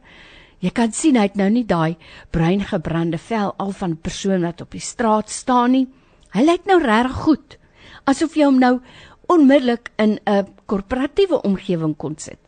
[0.58, 1.94] Jy kan sien hy het nou nie daai
[2.34, 5.86] bruin gebrande vel al van 'n persoon wat op die straat staan nie.
[6.34, 7.58] Hy lyk nou regtig goed,
[8.04, 8.80] asof jy hom nou
[9.28, 12.38] onmiddellik in 'n korporatiewe omgewing kon sit.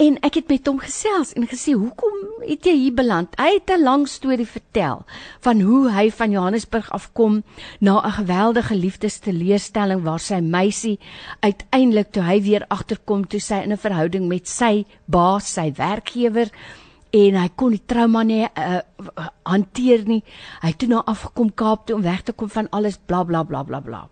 [0.00, 2.14] En ek het met hom gesels en gesê, "Hoekom
[2.48, 5.04] het jy hier beland?" Hy het 'n lang storie vertel
[5.40, 7.42] van hoe hy van Johannesburg afkom
[7.80, 10.98] na 'n geweldige liefdesteleurstelling waar sy meisie
[11.40, 16.50] uiteindelik toe hy weer agterkom toe sy in 'n verhouding met sy baas, sy werkgewer
[17.10, 18.80] en hy kon die trauma nie uh,
[19.48, 20.22] hanteer nie.
[20.62, 23.42] Hy het toe nou afgekom Kaap toe om weg te kom van alles bla bla
[23.44, 24.04] bla bla bla.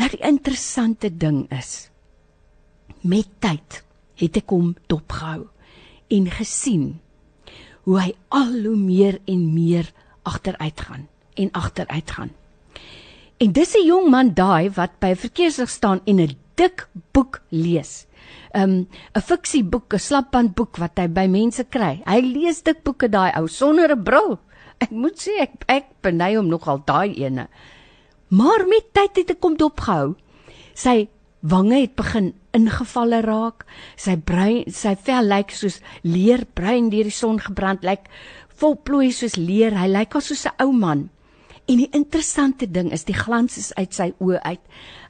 [0.00, 1.88] Nou die interessante ding is
[3.02, 3.82] met tyd
[4.22, 5.48] het ek hom dopgehou
[6.12, 6.86] en gesien
[7.86, 9.90] hoe hy al hoe meer en meer
[10.28, 12.30] agteruit gaan en agteruit gaan.
[13.42, 17.42] En dis 'n jong man daai wat by 'n verkeerslig staan en 'n dik boek
[17.48, 18.06] lees.
[18.54, 22.02] Um 'n fiksieboek, 'n slapbandboek wat hy by mense kry.
[22.06, 24.38] Hy lees dik boeke daai ou sonder 'n bril.
[24.80, 27.48] Ek moet sê ek ek beny hom nogal daai ene.
[28.28, 30.16] Maar met tyd het ek hom dopgehou.
[30.74, 31.08] Sy
[31.40, 33.66] wange het begin ingevalle raak.
[33.96, 38.08] Sy bruin, sy vel lyk soos leer bruin deur die son gebrand, lyk
[38.60, 39.76] vol plooi soos leer.
[39.76, 41.10] Hy lyk as soos 'n ou man.
[41.68, 44.60] En die interessante ding is die glans is uit sy oë uit.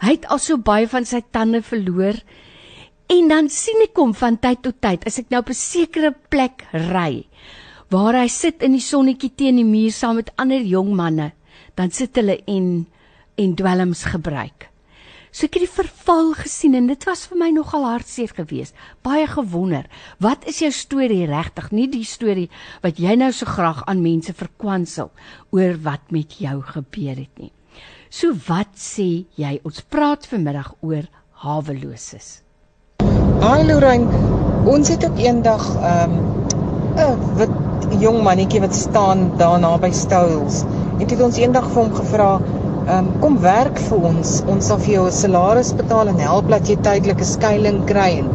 [0.01, 2.19] Hy het al so baie van sy tande verloor.
[3.13, 6.11] En dan sien ek hom van tyd tot tyd as ek nou op 'n sekere
[6.33, 7.29] plek ry
[7.93, 11.33] waar hy sit in die sonnetjie teen die muur saam met ander jong manne,
[11.77, 12.87] dan sit hulle en
[13.37, 14.69] en dwelms gebruik.
[15.33, 18.75] So ek het die verval gesien en dit was vir my nogal hartseer geweest.
[19.03, 19.89] Baie gewonder,
[20.21, 21.71] wat is jou storie regtig?
[21.73, 22.49] Nie die storie
[22.83, 25.11] wat jy nou so graag aan mense verkwansel
[25.51, 27.53] oor wat met jou gebeur het nie.
[28.09, 29.59] So wat sê jy?
[29.65, 31.09] Ons praat vanmiddag oor
[31.45, 32.43] haweloses.
[33.43, 34.07] Haai Lorraine,
[34.71, 36.19] ons het ook eendag ehm um,
[37.05, 39.91] 'n wit jong mannetjie wat staan daar naby.
[40.13, 42.29] En dit het ons eendag vir hom gevra,
[42.97, 44.43] um, kom werk vir ons.
[44.47, 48.31] Ons sal vir jou 'n salaris betaal en help dat jy tydelike skuilings kry en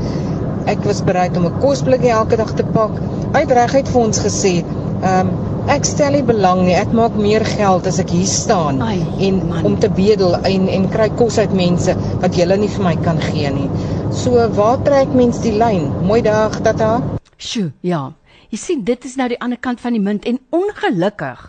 [0.66, 2.92] ek was bereid om 'n kosblikkie elke dag te pak.
[3.34, 4.64] Hy het reguit vir ons gesê,
[5.04, 5.30] um,
[5.68, 6.76] ek stel nie belang nie.
[6.76, 9.66] Ek maak meer geld as ek hier staan Ai, en man.
[9.66, 13.22] om te bedel en en kry kos uit mense wat julle nie vir my kan
[13.22, 13.70] gee nie.
[14.12, 15.90] So waar trek mens die lyn?
[16.08, 17.02] Mooi dag, tata.
[17.38, 18.14] Sjoe, ja.
[18.48, 21.42] Jy sien dit is nou die ander kant van die munt en ongelukkig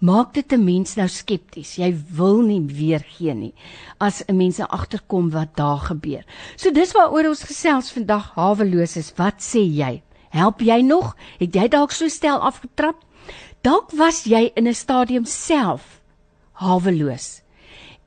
[0.00, 1.76] maak dit 'n mens nou skepties.
[1.76, 3.54] Jy wil nie weer gee nie
[3.98, 6.24] as 'n mens nou agterkom wat daar gebeur.
[6.56, 9.12] So dis waaroor ons gesels vandag haweloses.
[9.16, 10.02] Wat sê jy?
[10.30, 11.16] Help jy nog?
[11.38, 12.96] Het jy dalk so stel afgetrap?
[13.62, 16.00] Dalk was jy in 'n stadium self
[16.52, 17.42] haweloos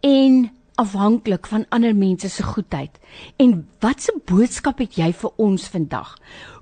[0.02, 0.50] en
[0.82, 2.98] afhanklik van ander mense se goedheid.
[3.38, 6.16] En watse boodskap het jy vir ons vandag?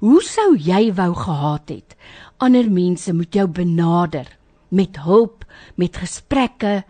[0.04, 1.96] Hoe sou jy wou gehad het
[2.40, 4.28] ander mense moet jou benader
[4.72, 5.44] met hulp,
[5.76, 6.84] met gesprekke?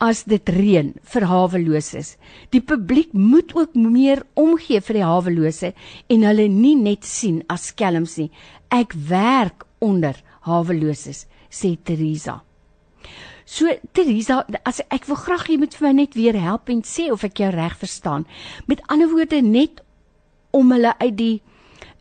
[0.02, 2.16] as dit reën vir haweloses.
[2.50, 5.72] Die publiek moet ook meer omgee vir die hawelose
[6.08, 8.30] en hulle nie net sien as skelms nie.
[8.70, 12.40] Ek werk onder haweloses," sê Teresa.
[13.44, 17.10] So Teresa, as ek wil graag jy moet vir my net weer help en sê
[17.12, 18.26] of ek jou reg verstaan.
[18.70, 19.82] Met ander woorde net
[20.56, 21.34] om hulle uit die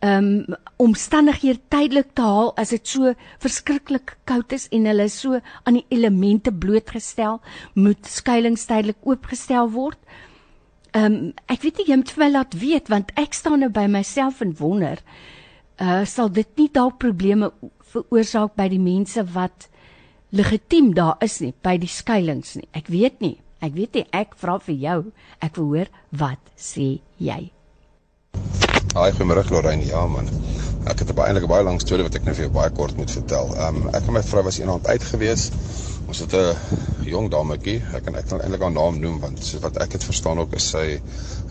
[0.01, 3.11] ehm um, omstandighede tydelik te haal as dit so
[3.43, 7.37] verskriklik koud is en hulle so aan die elemente blootgestel,
[7.77, 9.99] moet skuilings tydelik oopgestel word.
[10.97, 13.69] Ehm um, ek weet nie jy moet vir my laat weet want ek staan nou
[13.69, 15.03] by myself en wonder
[15.81, 17.49] uh sal dit nie dalk probleme
[17.91, 19.67] veroorsaak by die mense wat
[20.32, 22.67] legitiem daar is nie by die skuilings nie.
[22.77, 23.36] Ek weet nie.
[23.62, 24.06] Ek weet nie.
[24.15, 24.99] Ek vra vir jou.
[25.43, 25.91] Ek wil hoor
[26.23, 27.41] wat sê jy?
[28.95, 29.86] Haai, goeiemôre Lorraine.
[29.88, 30.30] Ja man.
[30.89, 32.71] Ek het 'n baie eintlik 'n baie lang storie wat ek nou vir jou baie
[32.71, 33.54] kort moet vertel.
[33.56, 35.51] Ehm um, ek en my vrou was eendag uit gewees.
[36.08, 36.56] Ons het 'n
[37.06, 37.82] jong dametjie.
[37.93, 40.54] Ek kan ek kan eintlik haar naam noem want so wat ek het verstaan ook
[40.54, 41.01] is sy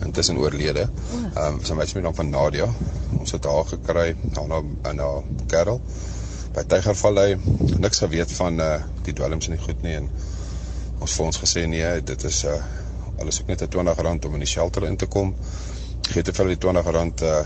[0.05, 0.89] intussen oorlede.
[1.35, 2.67] Ehm um, sy meisie met naam van Nadia.
[3.19, 5.81] Ons het haar gekry daarna in haar kerel
[6.55, 7.35] by Tygervallei.
[7.79, 10.09] Niks geweet van uh die dwelms en die goed nie en
[11.01, 12.59] ons vir ons gesê nee, dit is uh
[13.21, 15.35] alles ook net 'n R20 om in die shelter in te kom
[16.11, 17.41] gee te vir hulle die 20 rand uh,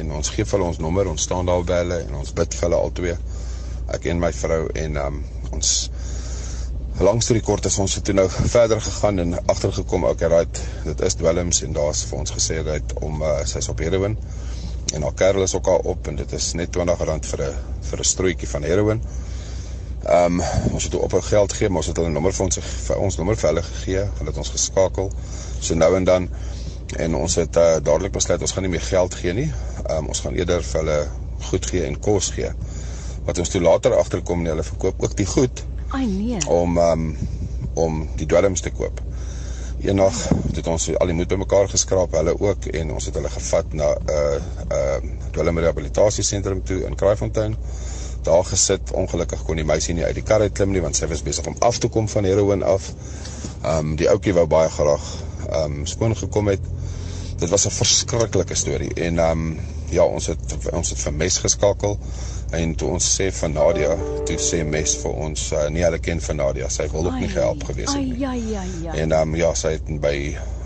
[0.00, 2.56] en ons gee vir hulle ons nommer, ons staan daar by hulle en ons bid
[2.56, 3.14] vir hulle albei.
[3.94, 5.20] Ek en my vrou en um,
[5.54, 5.70] ons
[7.00, 10.60] langs toe die kort is ons het toe nou verder gegaan en agtergekom ook right
[10.84, 14.18] dit is dwelms en daar's vir ons gesê dat om uh, sy's op heroin
[14.94, 17.54] en haar kerel is ook al op en dit is net 20 rand vir 'n
[17.90, 19.02] vir 'n strootjie van heroin.
[20.04, 22.58] Ehm um, ons het op 'n geld gegee, maar ons het hulle nommer vir ons
[22.86, 25.10] vir ons nommer vir hulle gegee, hulle het ons geskakel.
[25.60, 26.28] So nou en dan
[26.96, 29.52] en ons het uh, dadelik besluit ons gaan nie meer geld gee nie.
[29.88, 31.08] Ehm um, ons gaan eerder vir hulle
[31.50, 32.50] goed gee en kos gee.
[33.24, 36.46] Wat ons toe later agterkom hulle verkoop ook die goed Ai nee.
[36.46, 37.18] om um,
[37.74, 39.00] om die dwelms te koop.
[39.80, 40.16] Eendag
[40.54, 43.86] het ons al die moed bymekaar geskraap, hulle ook en ons het hulle gevat na
[43.96, 47.56] 'n uh, 'n uh, dwelm rehabilitasiesentrum toe in Kraaifontein.
[48.22, 51.06] Daar gesit, ongelukkig kon die meisie nie uit die kar uit klim nie want sy
[51.08, 52.92] was besig om af te kom van heroin af.
[53.62, 55.06] Ehm um, die ouetjie wou baie graag
[55.48, 56.60] ehm um, skoon gekom het.
[57.38, 59.58] Dit was 'n verskriklike storie en ehm um,
[59.90, 61.98] ja, ons het ons het vir mes geskakel
[62.56, 63.94] en toe ons sê van Nadia,
[64.26, 67.30] toe sê mes vir ons uh, nie hulle ken van Nadia, sy wil ook nie
[67.30, 68.14] gehelp gewees het nie.
[68.14, 68.94] Ai ja ja ja.
[69.04, 70.14] En um, ja, sy het by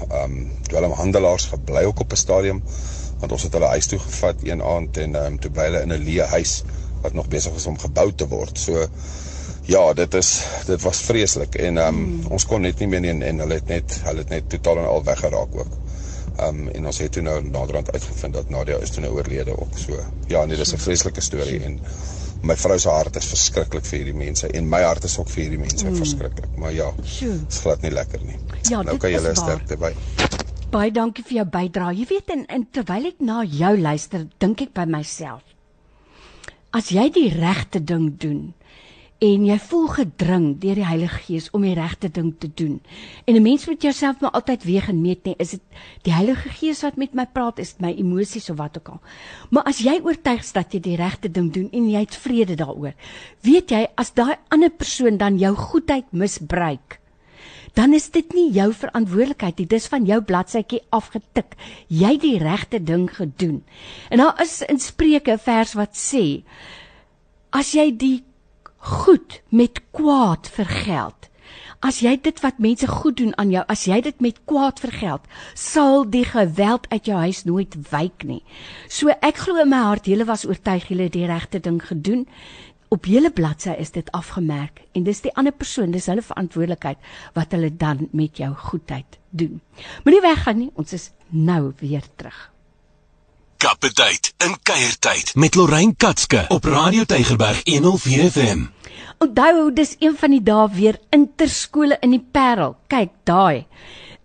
[0.09, 2.63] ehm um, dwelmhandelaars gebly ook op 'n stadium
[3.21, 5.85] want ons het hulle huis toe gevat een aand en ehm um, toe bly hulle
[5.87, 6.63] in 'n leë huis
[7.03, 8.59] wat nog besig was om gebou te word.
[8.59, 8.87] So
[9.69, 12.27] ja, dit is dit was vreeslik en ehm um, mm.
[12.31, 14.79] ons kon net nie meer nie en, en hulle het net hulle het net totaal
[14.79, 15.84] en al weggeraak ook.
[16.37, 19.55] Ehm um, en ons het toe nou naderhand uitgevind dat Nadia is toe nou oorlede
[19.59, 19.79] ook.
[19.79, 21.81] So ja, nee, dis 'n vreeslike storie en
[22.43, 25.43] my vrou se hart is verskriklik vir hierdie mense en my hart is ook vir
[25.43, 25.97] hierdie mense mm.
[25.97, 26.49] verskriklik.
[26.57, 28.39] Maar ja, dit's glad nie lekker nie.
[28.69, 29.37] Ja, nou dit kan julle waar.
[29.37, 29.93] sterkte by.
[30.75, 31.95] Baie dankie vir jou bydrae.
[31.95, 35.43] Jy weet en, en terwyl ek na jou luister, dink ek by myself.
[36.75, 38.55] As jy die regte ding doen
[39.25, 42.81] en jy voel gedring deur die Heilige Gees om die regte ding te doen.
[43.25, 45.61] En 'n mens moet jouself maar altyd weeg en meet nie, is dit
[46.03, 49.01] die Heilige Gees wat met my praat, is dit my emosies of wat ook al.
[49.51, 52.55] Maar as jy oortuig is dat jy die regte ding doen en jy het vrede
[52.55, 52.93] daaroor,
[53.41, 57.01] weet jy as daai ander persoon dan jou goedheid misbruik,
[57.75, 59.67] dan is dit nie jou verantwoordelikheid nie.
[59.67, 61.57] Dis van jou bladsytjie afgetik.
[61.89, 63.65] Jy het die regte ding gedoen.
[64.11, 66.45] En daar is in Spreuke 'n vers wat sê:
[67.51, 68.25] As jy die
[68.85, 71.31] goed met kwaad vergeld.
[71.85, 75.25] As jy dit wat mense goed doen aan jou, as jy dit met kwaad vergeld,
[75.57, 78.41] sal die geweld uit jou huis nooit wyk nie.
[78.89, 82.25] So ek glo in my hart julle was oortuig julle die regte ding gedoen.
[82.93, 87.01] Op julle bladsy is dit afgemerk en dis die ander persoon, dis hulle verantwoordelikheid
[87.37, 89.61] wat hulle dan met jou goedheid doen.
[90.05, 92.54] Moenie weggaan nie, ons is nou weer terug.
[93.65, 98.65] Kapiteit in kuiertyd met Lorraine Katske op Radio Tygerberg 104 FM.
[99.19, 102.75] Onthou, dis een van die dae weer interskole in die Parel.
[102.93, 103.65] Kyk, daai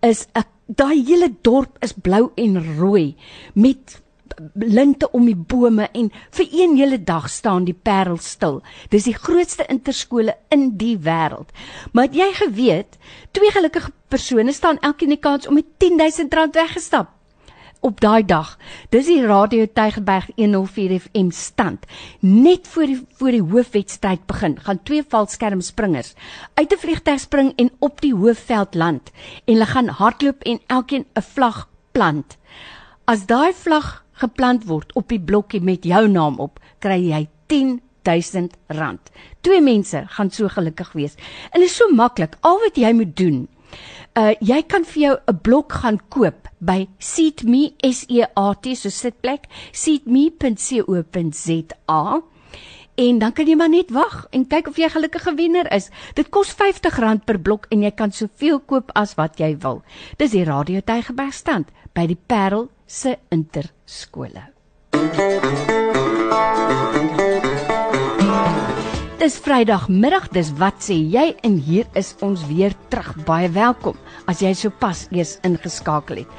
[0.04, 3.16] is 'n daai hele dorp is blou en rooi
[3.54, 4.02] met
[4.54, 8.60] linte om die bome en vir een hele dag staan die Parel stil.
[8.88, 11.48] Dis die grootste interskole in die wêreld.
[11.92, 12.98] Maar het jy geweet,
[13.30, 17.19] twee gelukkige persone staan elkeen die kans om met 10000 rand weggestap
[17.80, 18.56] op daai dag.
[18.92, 21.86] Dis die Radio Tygerberg 104 FM stand.
[22.20, 26.14] Net voor die voor die hoofwedstryd begin, gaan twee valskermspringers
[26.54, 29.10] uit 'n vliegtuig spring en op die hoofveld land
[29.44, 32.36] en hulle gaan hardloop en elkeen 'n vlag plant.
[33.04, 38.56] As daai vlag geplant word op die blokkie met jou naam op, kry jy 10000
[38.66, 39.00] rand.
[39.40, 41.14] Twee mense gaan so gelukkig wees.
[41.50, 42.36] En dit is so maklik.
[42.40, 43.48] Al wat jy moet doen,
[44.18, 48.74] uh jy kan vir jou 'n blok gaan koop by Seatme S E A T
[48.74, 51.22] so sitplek seatme.co.za
[53.00, 55.90] en dan kan jy maar net wag en kyk of jy 'n gelukkige wenner is.
[56.14, 59.82] Dit kos R50 per blok en jy kan soveel koop as wat jy wil.
[60.16, 64.42] Dis die Radio Tygerberg stand by die Parel se interskole.
[69.20, 73.10] Dis Vrydagmiddag, dis wat sê jy en hier is ons weer terug.
[73.28, 73.98] Baie welkom
[74.30, 76.30] as jy sopas eers ingeskakel het.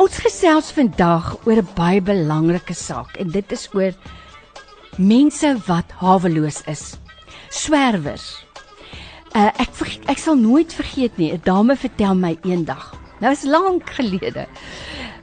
[0.00, 3.92] Ons gesels vandag oor 'n baie belangrike saak en dit is oor
[4.96, 6.96] mense wat haweloos is.
[7.50, 8.46] Swerwers.
[9.36, 9.68] Uh, ek
[10.08, 12.96] ek sal nooit vergeet nie, 'n dame vertel my eendag.
[13.20, 14.46] Nou is lank gelede.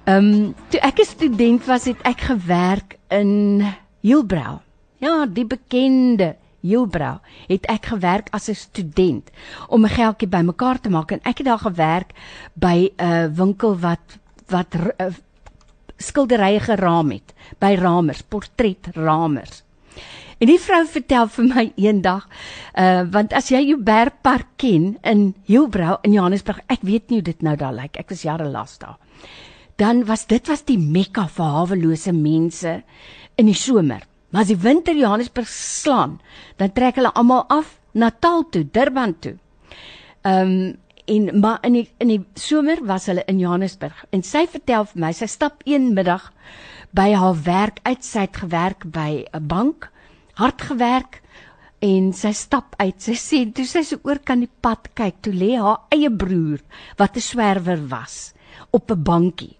[0.05, 3.65] Ehm um, toe ek 'n student was, het ek gewerk in
[4.01, 4.61] Hielbrau.
[4.99, 9.31] Ja, die bekende Heilbrau het ek gewerk as 'n student
[9.67, 11.11] om 'n geldjie bymekaar te maak.
[11.11, 12.11] En ek het daar gewerk
[12.53, 15.13] by 'n winkel wat wat uh,
[15.97, 17.33] skilderye geraam het.
[17.59, 19.63] By ramers portretramers.
[20.39, 22.27] En die vrou vertel vir my eendag
[22.79, 27.27] uh, want as jy jou bergpark ken in Heilbrau in Johannesburg ek weet nie hoe
[27.33, 27.99] dit nou daar lyk.
[27.99, 28.95] Ek was jare lank daar.
[29.75, 32.81] Dan was dit was die mekka vir hawelose mense
[33.35, 36.19] in die somer Maar as die winter Johannesburg slaan,
[36.57, 39.37] dan trek hulle almal af Natal toe, Durban toe.
[40.21, 40.77] Ehm um,
[41.09, 44.05] en maar in die in die somer was hulle in Johannesburg.
[44.13, 46.27] En sy vertel vir my sy stap een middag
[46.93, 48.03] by haar werk uit.
[48.05, 49.89] Sy het gewerk by 'n bank
[50.39, 51.21] hard gewerk
[51.79, 53.01] en sy stap uit.
[53.01, 56.59] Sy sê toe sy so oor kan die pad kyk toe lê haar eie broer
[56.97, 58.33] wat 'n swerwer was
[58.71, 59.57] op 'n bankie.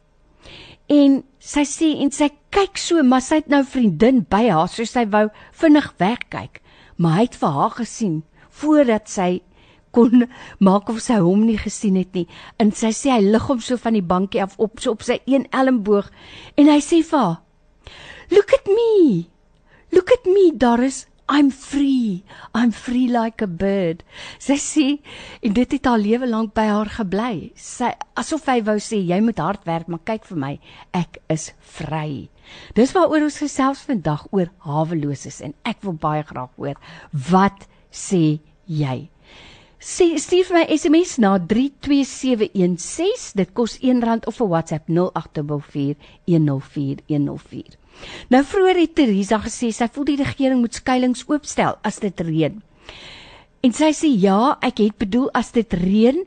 [0.88, 4.86] En sy sê en sy kyk so, maar sy het nou vriendin by haar, so
[4.86, 5.28] sy wou
[5.62, 6.60] vinnig wegkyk,
[6.98, 8.18] maar hy het vir haar gesien
[8.60, 9.30] voordat sy
[9.96, 10.28] kon
[10.66, 12.28] maak of sy hom nie gesien het nie.
[12.60, 15.20] En sy sê hy lig hom so van die bankie af op so op sy
[15.26, 16.12] een elmboog
[16.60, 17.38] en hy sê vir haar:
[18.30, 19.26] "Look at me.
[19.92, 21.08] Look at me, Doris.
[21.30, 22.23] I'm free.
[22.55, 24.03] I'm free like a bird.
[24.41, 24.99] Sy sê
[25.45, 27.51] en dit het haar lewe lank by haar gebly.
[27.53, 30.59] Sy asof hy wou sê jy moet hard werk, maar kyk vir my,
[30.97, 32.34] ek is vry.
[32.73, 36.82] Dis waaroor ons gesels vandag oor haweloses en ek wil baie graag hoor
[37.30, 39.13] wat sê jy?
[39.80, 43.32] Sê stuur my SMS na 32716.
[43.39, 47.80] Dit kos R1 of 'n WhatsApp 0824104104.
[48.30, 52.62] Nou vroeër het Teresa gesê sy voel die regering moet skuilings oopstel as dit reën.
[53.60, 56.22] En sy sê ja, ek het bedoel as dit reën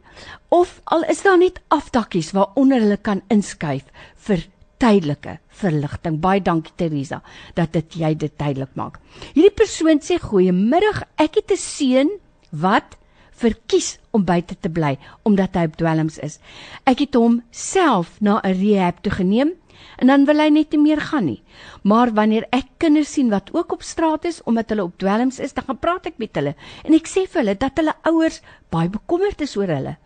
[0.53, 3.87] of al is daar net afdakkies waaronder hulle kan inskuif
[4.27, 4.45] vir
[4.83, 6.19] tydelike verligting.
[6.21, 7.23] Baie dankie Teresa
[7.57, 8.99] dat dit jy dit duidelik maak.
[9.33, 12.11] Hierdie persoon sê goeiemiddag, ek het 'n seun
[12.51, 12.99] wat
[13.33, 16.39] verkies om buite te bly omdat hy op dwelms is.
[16.85, 19.53] Ek het hom self na 'n rehab toe geneem
[19.99, 21.43] En dan wil hy net nie meer gaan nie.
[21.83, 25.53] Maar wanneer ek kinders sien wat ook op straat is omdat hulle op dwelms is,
[25.53, 26.55] dan gaan praat ek met hulle
[26.85, 28.41] en ek sê vir hulle dat hulle ouers
[28.73, 29.97] baie bekommerd is oor hulle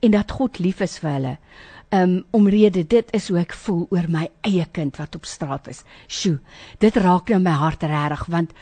[0.00, 1.36] en dat God lief is vir hulle.
[1.94, 5.84] Um omrede dit is hoe ek voel oor my eie kind wat op straat is.
[6.08, 6.40] Sjoe,
[6.82, 8.56] dit raak nou my hart regtig want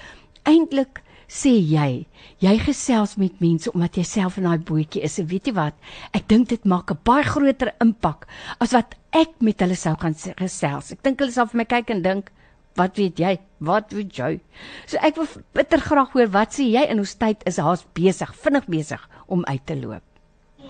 [0.48, 1.00] eintlik
[1.32, 2.04] sê jy,
[2.44, 5.16] jy gesels met mense omdat jy self in daai bootjie is.
[5.22, 5.78] En weet jy wat?
[6.12, 8.26] Ek dink dit maak 'n baie groter impak
[8.60, 10.92] as wat ek met hulle sou gaan gesels.
[10.92, 12.30] Ek dink hulle sal vir my kyk en dink,
[12.76, 13.38] "Wat weet jy?
[13.60, 14.40] Wat weet jy?"
[14.86, 18.34] So ek wil bitter graag hoor wat sê jy in ons tyd is haas besig,
[18.34, 20.02] vinnig besig om uit te loop.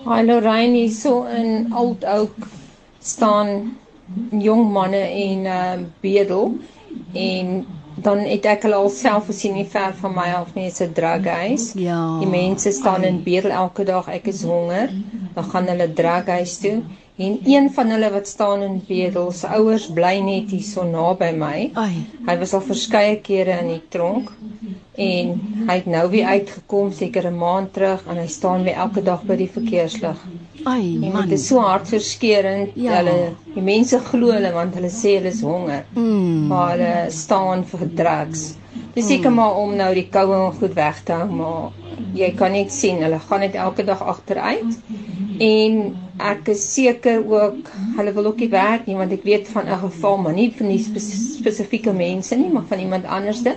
[0.05, 2.35] Hi Lorraine, hier so in Old Oak
[3.01, 3.77] staan
[4.31, 6.59] jong manne en uh bedel
[7.15, 7.67] en
[8.03, 11.73] dan het ek hulle alself gesien nie ver van my af nie, dit's 'n drughuis.
[11.75, 12.19] Ja.
[12.21, 14.91] Die mense staan in bedel elke dag, ek is honger.
[15.35, 16.83] Dan gaan hulle drughuis toe
[17.17, 21.31] en een van hulle wat staan in bedel, se ouers bly net hier so naby
[21.37, 21.71] my.
[21.75, 22.07] Ai.
[22.27, 24.33] Hy was al verskeie kere in die tronk
[24.97, 25.35] en
[25.69, 29.23] hy het nou weer uitgekom seker 'n maand terug en hy staan weer elke dag
[29.29, 30.19] by die verkeerslig.
[30.65, 31.29] Ai En man.
[31.29, 32.71] dit is so hartverskeurend.
[32.75, 32.97] Ja.
[33.01, 35.85] Hulle die mense glo hulle want hulle sê hulle is honger.
[35.95, 36.47] Mm.
[36.51, 38.53] Maar hulle staan vir drugs.
[38.95, 41.71] Dis seker maar om nou die koue en goed weg te hou, maar
[42.17, 44.77] jy kan net sien hulle gaan net elke dag agteruit.
[45.43, 45.79] En
[46.23, 49.79] ek is seker ook hulle wil ook nie werk nie want ek weet van 'n
[49.81, 51.09] geval maar nie van die spes
[51.39, 53.57] spesifieke mense nie, maar van iemand anderste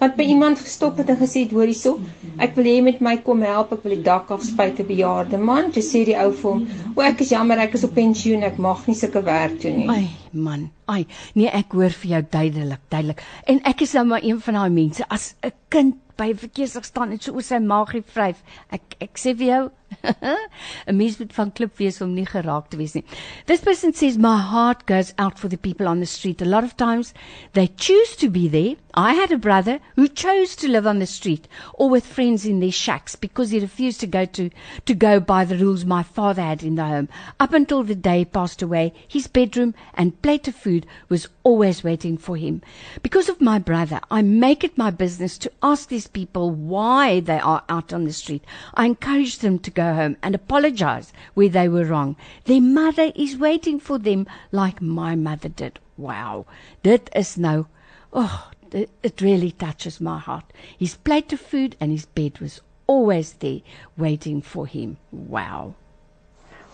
[0.00, 1.96] wat by iemand gestop het en gesê het hoor hierso
[2.42, 5.38] ek wil hê jy met my kom help ek wil die dak afspuit 'n bejaarde
[5.38, 5.70] man.
[5.72, 6.66] Toe sê die ou vir hom
[6.96, 9.88] o ek is jammer ek is op pensioen ek mag nie sulke werk doen nie.
[9.88, 13.22] Ai man, ai, nee ek hoor vir jou duidelik, duidelik.
[13.46, 17.12] En ek is nou maar een van daai mense as 'n kind by verkeerslig staan
[17.12, 18.42] en so oor sy maagie vryf.
[18.72, 19.64] Ek ek sê vir jou,
[20.86, 23.04] 'n mens moet van klip wees om nie geraak te wees nie.
[23.46, 26.42] This person says my heart goes out for the people on the street.
[26.42, 27.14] A lot of times
[27.52, 28.74] they choose to be there.
[28.94, 32.60] I had a brother who chose to live on the street or with friends in
[32.60, 34.50] their shacks because he refused to go to
[34.86, 37.08] to go by the rules my father had in the home.
[37.38, 41.84] Up until the day he passed away, his bedroom and plate of food was always
[41.84, 42.62] waiting for him.
[43.02, 47.38] Because of my brother, I make it my business to ask these people why they
[47.38, 48.44] are out on the street.
[48.74, 52.16] I encourage them to go home and apologize where they were wrong.
[52.44, 55.78] Their mother is waiting for them like my mother did.
[55.96, 56.46] Wow.
[56.82, 57.66] Dit is nou
[58.12, 60.52] oh, it, it really touches my heart.
[60.78, 63.60] His plate of food and his bed was always there
[63.96, 64.96] waiting for him.
[65.12, 65.74] Wow.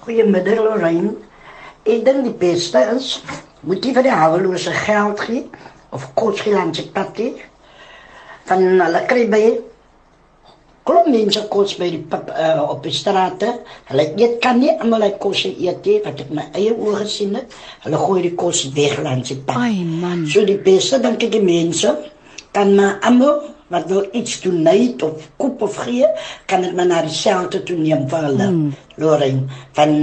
[0.03, 1.17] Goeiemiddag Lorraine.
[1.87, 3.17] Ek dink die beste is
[3.67, 5.45] moet jy vir die hawelose geld gee
[5.91, 7.33] of kos gee aan sy patie.
[8.53, 9.45] Van hulle kry by
[10.83, 13.53] Kom mense kos by die pap, uh, op die strate.
[13.87, 17.37] Hulle eet kan nie almal uit kos eet nie, wat ek my eie oë gesien
[17.39, 17.55] het.
[17.85, 19.61] Hulle gooi die kos weg langs die pad.
[19.63, 20.25] Ai man.
[20.27, 21.95] So die beste dink ek die mense
[22.53, 23.39] kan maar almal
[23.73, 26.09] wat wil iets doen net of koop of gee,
[26.51, 28.49] kan dit maar na die shelter toe neem vir hulle.
[28.51, 28.75] Mm.
[29.01, 29.47] Lorraine,
[29.79, 29.95] van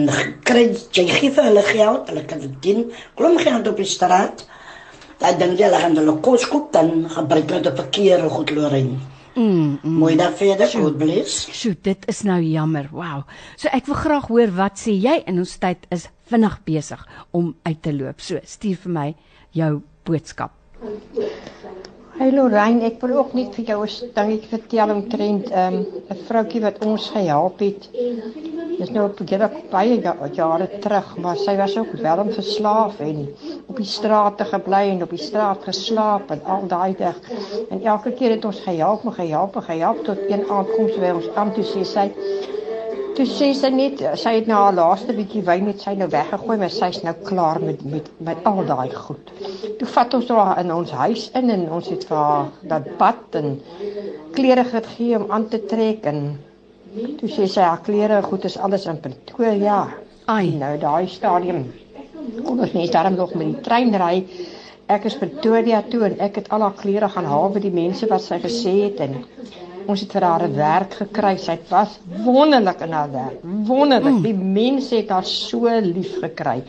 [0.48, 0.64] kry
[0.96, 2.88] jy gee vir hulle geld, hulle kan dit doen.
[3.20, 4.48] Klom geld op die straat.
[5.20, 9.00] Dan dink jy hulle gaan hulle kos koop, dan gebruik hulle dit verkeerde goed Lorraine.
[9.36, 9.98] Mm, mm.
[10.02, 11.48] Mooi daar verder, goed bless.
[11.56, 12.90] Sjoe, dit is nou jammer.
[12.92, 13.26] Wow.
[13.56, 17.04] So ek wil graag hoor wat sê jy in ons tyd is vinnig besig
[17.36, 18.24] om uit te loop.
[18.24, 19.08] So stuur vir my
[19.56, 19.72] jou
[20.08, 20.56] boodskap.
[22.20, 26.20] Hey Lorraine, ek wil ook net vir jou 'n dingetjie vertel omtrent 'n um, 'n
[26.28, 27.90] vroutjie wat ons gehelp het.
[28.80, 33.26] Dis nou op gerig baie ja, jare terug, maar sy was ook welm verslaaf en
[33.68, 37.20] op die strate gebly en op die straat geslaap en al daai dag.
[37.70, 41.12] En elke keer het ons gehelp, en gehelp, gehelp tot een aand kom sy by
[41.18, 42.08] ons aan toe sê sy
[43.20, 46.56] Toe sê sy net sy het nou haar laaste bietjie wyn net sy nou weggegooi,
[46.62, 49.34] maar sy's nou klaar met met met al daai goed.
[49.82, 53.36] Toe vat ons haar in ons huis in en ons het vir haar dat bad
[53.42, 53.58] en
[54.38, 56.22] klere gegee om aan te trek en
[57.20, 59.82] toe sê sy haar klere goed is alles in Pretoria.
[60.26, 60.56] Ai.
[60.62, 61.66] Nou daai stadium
[62.46, 64.16] kon ons net daarom nog met die trein ry.
[64.90, 68.10] Ek is Pretoria toe en ek het al haar klere gaan haal by die mense
[68.10, 69.20] wat sy gesê het en
[69.90, 71.36] ons het vir haar 'n werk gekry.
[71.38, 73.40] Sy was wonderlik in haar werk.
[73.44, 74.18] Wonderlik.
[74.18, 74.24] Mm.
[74.24, 76.64] Die mense het haar so lief gekry.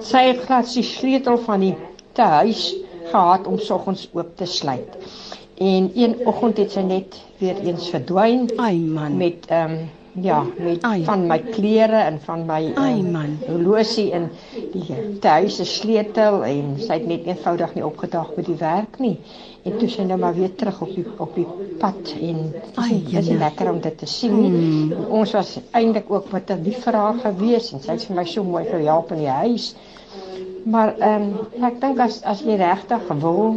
[0.00, 1.76] Sy het glad die sleutel van die
[2.12, 2.74] te huis
[3.10, 4.96] gehad om soggens oop te sluit.
[5.60, 8.46] En een oggend het sy net weer eens verdwyn.
[8.56, 9.16] Ai man.
[9.20, 9.88] Met ehm um,
[10.24, 11.04] ja, met Ai.
[11.04, 13.36] van my klere en van my Ai, ehm, man.
[13.46, 14.30] horlosie en
[14.72, 19.18] die tuis se sleutel en sy het net eenvoudig nie opgedag met die werk nie.
[19.62, 21.46] En toe sy nou maar weer terug op die op die
[21.78, 22.40] pad en
[22.74, 23.38] Ai, dit is jene.
[23.38, 24.34] lekker om dit te sien.
[24.50, 24.92] Mm.
[24.92, 28.16] En ons was eintlik ook met 'n lief vir haar gewees en sy het vir
[28.16, 29.74] my so mooi gehelp in die huis.
[30.64, 33.54] Maar ehm um, ek dink as as jy regtig wil,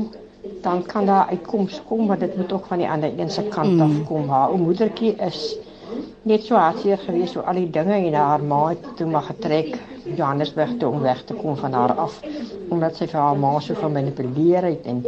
[0.62, 3.72] dan kan daar uitkoms kom, maar dit moet ook van die ander een se kant
[3.72, 3.82] mm.
[3.82, 4.30] af kom.
[4.30, 5.58] Haar ou moedertjie is
[6.22, 9.76] net so hartseer geweest so al die dinge en haar ma het toe maar getrek
[10.04, 12.20] Johannesburg toe om weg te kom van haar af
[12.74, 15.04] omdat sy vir haar ma so gemanipuleer het en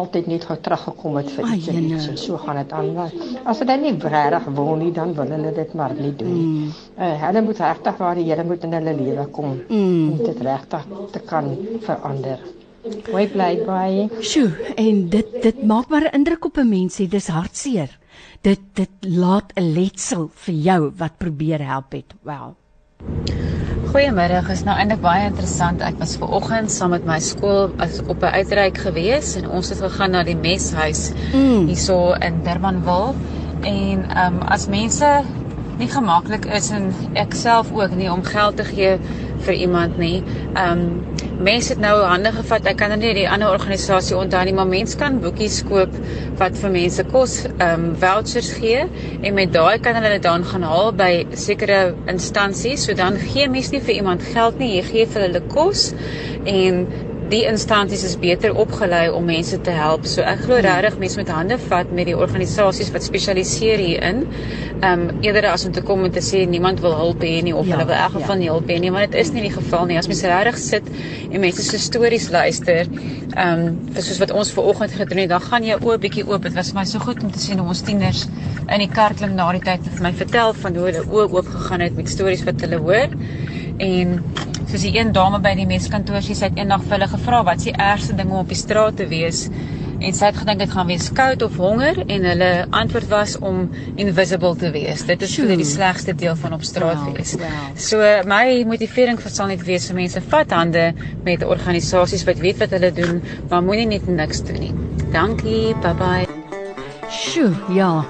[0.00, 2.90] altyd net gou teruggekom het vir iets en iets en so gaan dit aan.
[3.44, 6.34] As dit nie regtig wil nie, dan wil hulle dit maar nie doen.
[6.34, 6.72] Mm.
[6.98, 10.10] Uh, hulle moet regtig waar die Here moet in hulle lewe kom mm.
[10.10, 11.56] om dit regtig te kan
[11.86, 12.38] verander.
[12.84, 14.08] Hoe bly baie?
[14.20, 17.88] Sjoe, en dit dit maak maar 'n indruk op 'n mens, dis hartseer.
[18.42, 22.14] Dit dit laat 'n letsel vir jou wat probeer help het.
[22.22, 22.54] Wel.
[23.86, 25.80] Goeiemiddag, is nou eintlik baie interessant.
[25.80, 29.68] Ek was ver oggend saam met my skool as op 'n uitreik gewees en ons
[29.68, 31.66] het gegaan na die meshuis mm.
[31.66, 33.14] hierso in Durbanville
[33.60, 35.22] en ehm um, as mense
[35.78, 38.98] nie gemaklik is en ek self ook nie om geld te gee
[39.38, 40.22] vir iemand nie.
[40.54, 41.04] Ehm um,
[41.42, 42.66] mense het nou hande gevat.
[42.70, 45.94] Ek kan nou nie die ander organisasie onthou nie, maar mense kan boekies koop
[46.40, 48.84] wat vir mense kos ehm um, vouchers gee
[49.22, 51.12] en met daai kan hulle dit dan gaan haal by
[51.46, 52.86] sekere instansies.
[52.86, 55.90] So dan gee mense nie vir iemand geld nie, jy gee vir hulle kos
[56.44, 56.86] en
[57.30, 60.04] die instansies is beter opgelei om mense te help.
[60.08, 64.24] So ek glo regtig mense met hande vat met die organisasies wat spesialiseer hierin.
[64.82, 67.54] Ehm um, eerder as om te kom en te sê niemand wil hulp hê nie
[67.56, 68.40] of ja, hulle wil in geval ja.
[68.42, 69.98] nie hulp hê nie, maar dit is nie die geval nie.
[69.98, 70.90] As mense regtig sit
[71.30, 72.90] en mense se stories luister,
[73.34, 76.42] ehm um, soos wat ons ver oggend gedoen het, dan gaan jy oop bietjie oop.
[76.44, 78.26] Dit was vir my so goed om te sien hoe ons tieners
[78.68, 81.48] in die kerk klim na die tyd vir my vertel van hoe hulle oop oop
[81.56, 83.16] gegaan het met stories wat hulle hoor.
[83.78, 84.20] En
[84.70, 87.64] soos die een dame by die meskantoor sê sy het eendag vir hulle gevra wat
[87.64, 89.48] se ergste ding om op die straat te wees
[90.04, 93.64] en sy het gedink dit gaan wees koud of honger en hulle antwoord was om
[94.00, 95.04] invisible te wees.
[95.08, 97.34] Dit is vir die slegste deel van op straat wow, wees.
[97.40, 97.70] Wow.
[97.80, 100.90] So my motivering vir sal net wees vir mense vat hande
[101.24, 104.74] met organisasies wat weet wat hulle doen, maar moenie net niks doen nie.
[105.14, 105.74] Dankie.
[105.84, 106.26] Bye bye.
[107.14, 108.04] Sjoe, ja.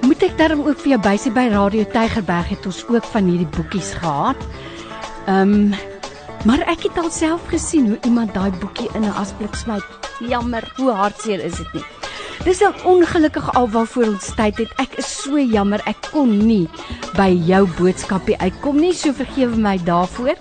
[0.00, 3.50] Moet ek daarom ook vir jou bysie by Radio Tygerberg het ons ook van hierdie
[3.54, 4.48] boekies gehad.
[5.26, 5.74] Ehm um,
[6.44, 9.84] maar ek het alself gesien hoe iemand daai boekie in 'n asblik smyt.
[10.20, 11.84] Jammer, hoe hartseer is dit nie.
[12.44, 14.72] Dis 'n ongelukkige alwaarvoor ons tyd het.
[14.76, 16.68] Ek is so jammer ek kon nie
[17.16, 18.92] by jou boodskapie uitkom nie.
[18.92, 20.36] So vergewe my daarvoor.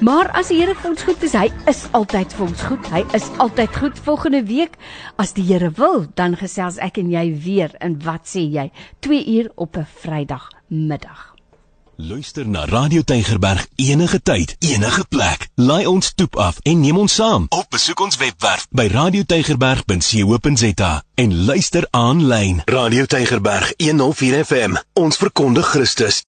[0.00, 2.90] Maar as die Here vir ons goed is, hy is altyd vir ons goed.
[2.92, 3.98] Hy is altyd goed.
[3.98, 4.76] Volgende week,
[5.16, 7.70] as die Here wil, dan gesels ek en jy weer.
[7.80, 8.70] En wat sê jy?
[9.00, 11.35] 2 uur op 'n Vrydag middag.
[11.98, 15.48] Luister na Radio Tygerberg enige tyd, enige plek.
[15.54, 17.46] Laai ons toep af en neem ons saam.
[17.48, 22.60] Op besoek ons webwerf by radiotygerberg.co.za en luister aanlyn.
[22.64, 24.76] Radio Tygerberg 104 FM.
[24.92, 26.20] Ons verkondig Christus.